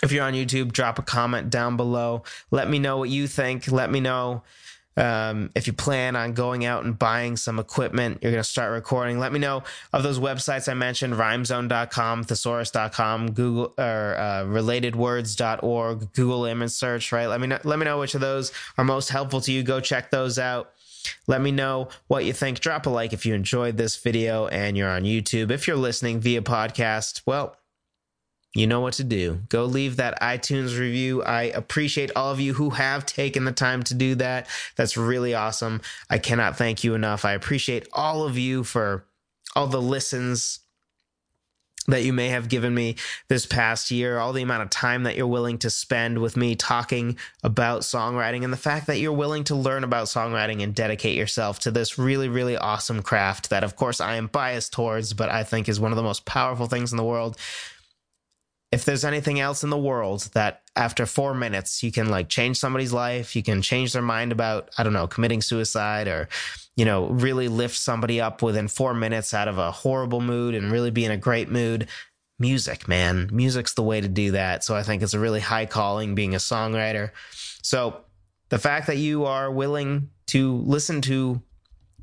If 0.02 0.12
you're 0.12 0.24
on 0.24 0.32
YouTube, 0.32 0.72
drop 0.72 0.98
a 0.98 1.02
comment 1.02 1.50
down 1.50 1.76
below. 1.76 2.22
Let 2.50 2.70
me 2.70 2.78
know 2.78 2.96
what 2.96 3.10
you 3.10 3.26
think. 3.26 3.70
Let 3.70 3.90
me 3.90 4.00
know 4.00 4.44
um, 4.96 5.50
if 5.54 5.66
you 5.66 5.72
plan 5.72 6.16
on 6.16 6.32
going 6.32 6.64
out 6.64 6.84
and 6.84 6.98
buying 6.98 7.36
some 7.36 7.58
equipment, 7.58 8.18
you're 8.20 8.32
going 8.32 8.42
to 8.42 8.48
start 8.48 8.72
recording. 8.72 9.18
Let 9.18 9.32
me 9.32 9.38
know 9.38 9.62
of 9.92 10.02
those 10.02 10.18
websites 10.18 10.68
I 10.70 10.74
mentioned: 10.74 11.14
rhymezone.com, 11.14 12.24
thesaurus.com, 12.24 13.32
Google 13.32 13.74
or 13.78 14.16
uh, 14.18 14.44
relatedwords.org, 14.44 16.12
Google 16.12 16.44
image 16.44 16.72
search. 16.72 17.12
Right? 17.12 17.26
Let 17.26 17.40
me 17.40 17.46
know, 17.46 17.58
let 17.64 17.78
me 17.78 17.84
know 17.84 18.00
which 18.00 18.14
of 18.14 18.20
those 18.20 18.52
are 18.76 18.84
most 18.84 19.10
helpful 19.10 19.40
to 19.42 19.52
you. 19.52 19.62
Go 19.62 19.80
check 19.80 20.10
those 20.10 20.38
out. 20.38 20.72
Let 21.26 21.40
me 21.40 21.50
know 21.50 21.88
what 22.08 22.24
you 22.24 22.32
think. 22.32 22.60
Drop 22.60 22.86
a 22.86 22.90
like 22.90 23.12
if 23.12 23.24
you 23.24 23.34
enjoyed 23.34 23.76
this 23.76 23.96
video 23.96 24.48
and 24.48 24.76
you're 24.76 24.90
on 24.90 25.02
YouTube. 25.02 25.50
If 25.50 25.66
you're 25.66 25.76
listening 25.76 26.20
via 26.20 26.42
podcast, 26.42 27.22
well, 27.26 27.56
you 28.54 28.66
know 28.66 28.80
what 28.80 28.94
to 28.94 29.04
do. 29.04 29.40
Go 29.48 29.64
leave 29.64 29.96
that 29.96 30.20
iTunes 30.20 30.78
review. 30.78 31.22
I 31.22 31.44
appreciate 31.44 32.10
all 32.16 32.32
of 32.32 32.40
you 32.40 32.54
who 32.54 32.70
have 32.70 33.06
taken 33.06 33.44
the 33.44 33.52
time 33.52 33.82
to 33.84 33.94
do 33.94 34.16
that. 34.16 34.48
That's 34.76 34.96
really 34.96 35.34
awesome. 35.34 35.80
I 36.08 36.18
cannot 36.18 36.56
thank 36.56 36.82
you 36.82 36.94
enough. 36.94 37.24
I 37.24 37.32
appreciate 37.32 37.86
all 37.92 38.24
of 38.24 38.36
you 38.36 38.64
for 38.64 39.04
all 39.54 39.68
the 39.68 39.80
listens 39.80 40.60
that 41.86 42.02
you 42.02 42.12
may 42.12 42.28
have 42.28 42.48
given 42.48 42.74
me 42.74 42.96
this 43.28 43.46
past 43.46 43.90
year, 43.90 44.18
all 44.18 44.32
the 44.32 44.42
amount 44.42 44.62
of 44.62 44.70
time 44.70 45.04
that 45.04 45.16
you're 45.16 45.26
willing 45.26 45.58
to 45.58 45.70
spend 45.70 46.18
with 46.18 46.36
me 46.36 46.54
talking 46.54 47.16
about 47.42 47.80
songwriting, 47.80 48.44
and 48.44 48.52
the 48.52 48.56
fact 48.56 48.86
that 48.86 48.98
you're 48.98 49.12
willing 49.12 49.44
to 49.44 49.54
learn 49.54 49.82
about 49.82 50.06
songwriting 50.06 50.62
and 50.62 50.74
dedicate 50.74 51.16
yourself 51.16 51.58
to 51.60 51.70
this 51.70 51.98
really, 51.98 52.28
really 52.28 52.56
awesome 52.56 53.02
craft 53.02 53.50
that, 53.50 53.64
of 53.64 53.76
course, 53.76 54.00
I 54.00 54.16
am 54.16 54.26
biased 54.26 54.72
towards, 54.72 55.14
but 55.14 55.30
I 55.30 55.42
think 55.42 55.68
is 55.68 55.80
one 55.80 55.90
of 55.90 55.96
the 55.96 56.02
most 56.02 56.26
powerful 56.26 56.66
things 56.66 56.92
in 56.92 56.96
the 56.96 57.04
world 57.04 57.36
if 58.72 58.84
there's 58.84 59.04
anything 59.04 59.40
else 59.40 59.64
in 59.64 59.70
the 59.70 59.78
world 59.78 60.28
that 60.32 60.62
after 60.76 61.04
four 61.04 61.34
minutes 61.34 61.82
you 61.82 61.90
can 61.90 62.08
like 62.08 62.28
change 62.28 62.58
somebody's 62.58 62.92
life, 62.92 63.34
you 63.34 63.42
can 63.42 63.62
change 63.62 63.92
their 63.92 64.02
mind 64.02 64.30
about, 64.30 64.70
I 64.78 64.84
don't 64.84 64.92
know, 64.92 65.08
committing 65.08 65.42
suicide 65.42 66.06
or, 66.06 66.28
you 66.76 66.84
know, 66.84 67.06
really 67.06 67.48
lift 67.48 67.76
somebody 67.76 68.20
up 68.20 68.42
within 68.42 68.68
four 68.68 68.94
minutes 68.94 69.34
out 69.34 69.48
of 69.48 69.58
a 69.58 69.72
horrible 69.72 70.20
mood 70.20 70.54
and 70.54 70.70
really 70.70 70.92
be 70.92 71.04
in 71.04 71.10
a 71.10 71.16
great 71.16 71.50
mood. 71.50 71.88
Music, 72.38 72.86
man. 72.86 73.28
Music's 73.32 73.74
the 73.74 73.82
way 73.82 74.00
to 74.00 74.08
do 74.08 74.30
that. 74.32 74.62
So 74.62 74.76
I 74.76 74.84
think 74.84 75.02
it's 75.02 75.14
a 75.14 75.18
really 75.18 75.40
high 75.40 75.66
calling 75.66 76.14
being 76.14 76.34
a 76.34 76.38
songwriter. 76.38 77.10
So 77.62 78.02
the 78.50 78.58
fact 78.58 78.86
that 78.86 78.96
you 78.96 79.24
are 79.24 79.50
willing 79.50 80.10
to 80.28 80.54
listen 80.58 81.00
to 81.02 81.42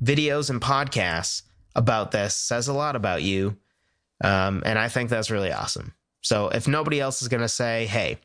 videos 0.02 0.50
and 0.50 0.60
podcasts 0.60 1.42
about 1.74 2.10
this 2.10 2.36
says 2.36 2.68
a 2.68 2.74
lot 2.74 2.94
about 2.94 3.22
you. 3.22 3.56
Um, 4.22 4.62
and 4.66 4.78
I 4.78 4.88
think 4.88 5.08
that's 5.08 5.30
really 5.30 5.50
awesome. 5.50 5.94
So 6.28 6.50
if 6.50 6.68
nobody 6.68 7.00
else 7.00 7.22
is 7.22 7.28
going 7.28 7.40
to 7.40 7.48
say, 7.48 7.86
hey, 7.86 8.18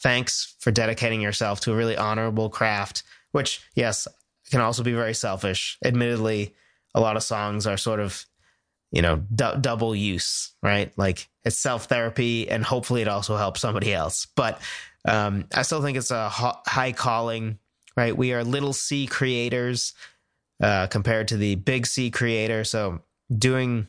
thanks 0.00 0.56
for 0.60 0.70
dedicating 0.70 1.20
yourself 1.20 1.60
to 1.60 1.72
a 1.72 1.76
really 1.76 1.94
honorable 1.94 2.48
craft, 2.48 3.02
which, 3.32 3.60
yes, 3.74 4.08
can 4.50 4.62
also 4.62 4.82
be 4.82 4.94
very 4.94 5.12
selfish. 5.12 5.76
Admittedly, 5.84 6.54
a 6.94 7.00
lot 7.00 7.18
of 7.18 7.22
songs 7.22 7.66
are 7.66 7.76
sort 7.76 8.00
of, 8.00 8.24
you 8.92 9.02
know, 9.02 9.16
d- 9.16 9.60
double 9.60 9.94
use, 9.94 10.54
right? 10.62 10.90
Like 10.96 11.28
it's 11.44 11.58
self 11.58 11.84
therapy 11.84 12.48
and 12.48 12.64
hopefully 12.64 13.02
it 13.02 13.08
also 13.08 13.36
helps 13.36 13.60
somebody 13.60 13.92
else. 13.92 14.26
But 14.34 14.58
um, 15.06 15.44
I 15.54 15.60
still 15.62 15.82
think 15.82 15.98
it's 15.98 16.10
a 16.10 16.30
ho- 16.30 16.62
high 16.66 16.92
calling, 16.92 17.58
right? 17.94 18.16
We 18.16 18.32
are 18.32 18.42
little 18.42 18.72
c 18.72 19.06
creators 19.06 19.92
uh, 20.62 20.86
compared 20.86 21.28
to 21.28 21.36
the 21.36 21.56
big 21.56 21.84
C 21.84 22.10
creator. 22.10 22.64
So 22.64 23.02
doing 23.36 23.86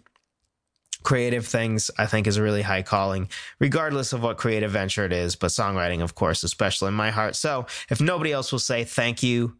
creative 1.04 1.48
things 1.48 1.90
i 1.98 2.06
think 2.06 2.28
is 2.28 2.38
a 2.38 2.44
really 2.44 2.62
high 2.62 2.82
calling 2.82 3.30
regardless 3.60 4.12
of 4.12 4.22
what 4.22 4.38
creative 4.38 4.72
venture 4.72 5.06
it 5.06 5.14
is 5.14 5.36
but 5.36 5.48
songwriting 5.48 6.02
of 6.02 6.16
course 6.16 6.44
especially 6.44 6.90
in 6.90 6.94
my 6.94 7.10
heart. 7.10 7.36
So 7.36 7.66
if 7.90 8.02
nobody 8.02 8.32
else 8.32 8.52
will 8.52 8.60
say 8.60 8.84
thank 8.84 9.24
you 9.24 9.56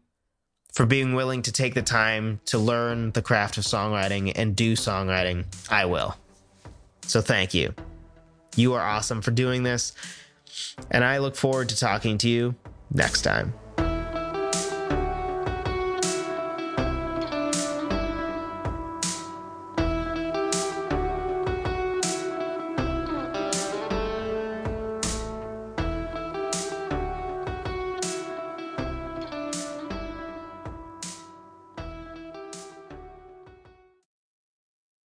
for 0.72 0.86
being 0.86 1.14
willing 1.14 1.42
to 1.42 1.52
take 1.52 1.74
the 1.74 1.82
time 1.82 2.40
to 2.46 2.58
learn 2.58 3.10
the 3.12 3.22
craft 3.22 3.58
of 3.58 3.64
songwriting 3.64 4.32
and 4.36 4.54
do 4.54 4.74
songwriting 4.74 5.44
i 5.70 5.84
will. 5.84 6.16
So 7.02 7.20
thank 7.20 7.54
you. 7.54 7.74
You 8.54 8.74
are 8.74 8.82
awesome 8.82 9.22
for 9.22 9.30
doing 9.30 9.62
this 9.62 9.92
and 10.90 11.04
i 11.04 11.18
look 11.18 11.36
forward 11.36 11.68
to 11.70 11.76
talking 11.76 12.18
to 12.18 12.28
you 12.28 12.54
next 12.92 13.22
time 13.22 13.54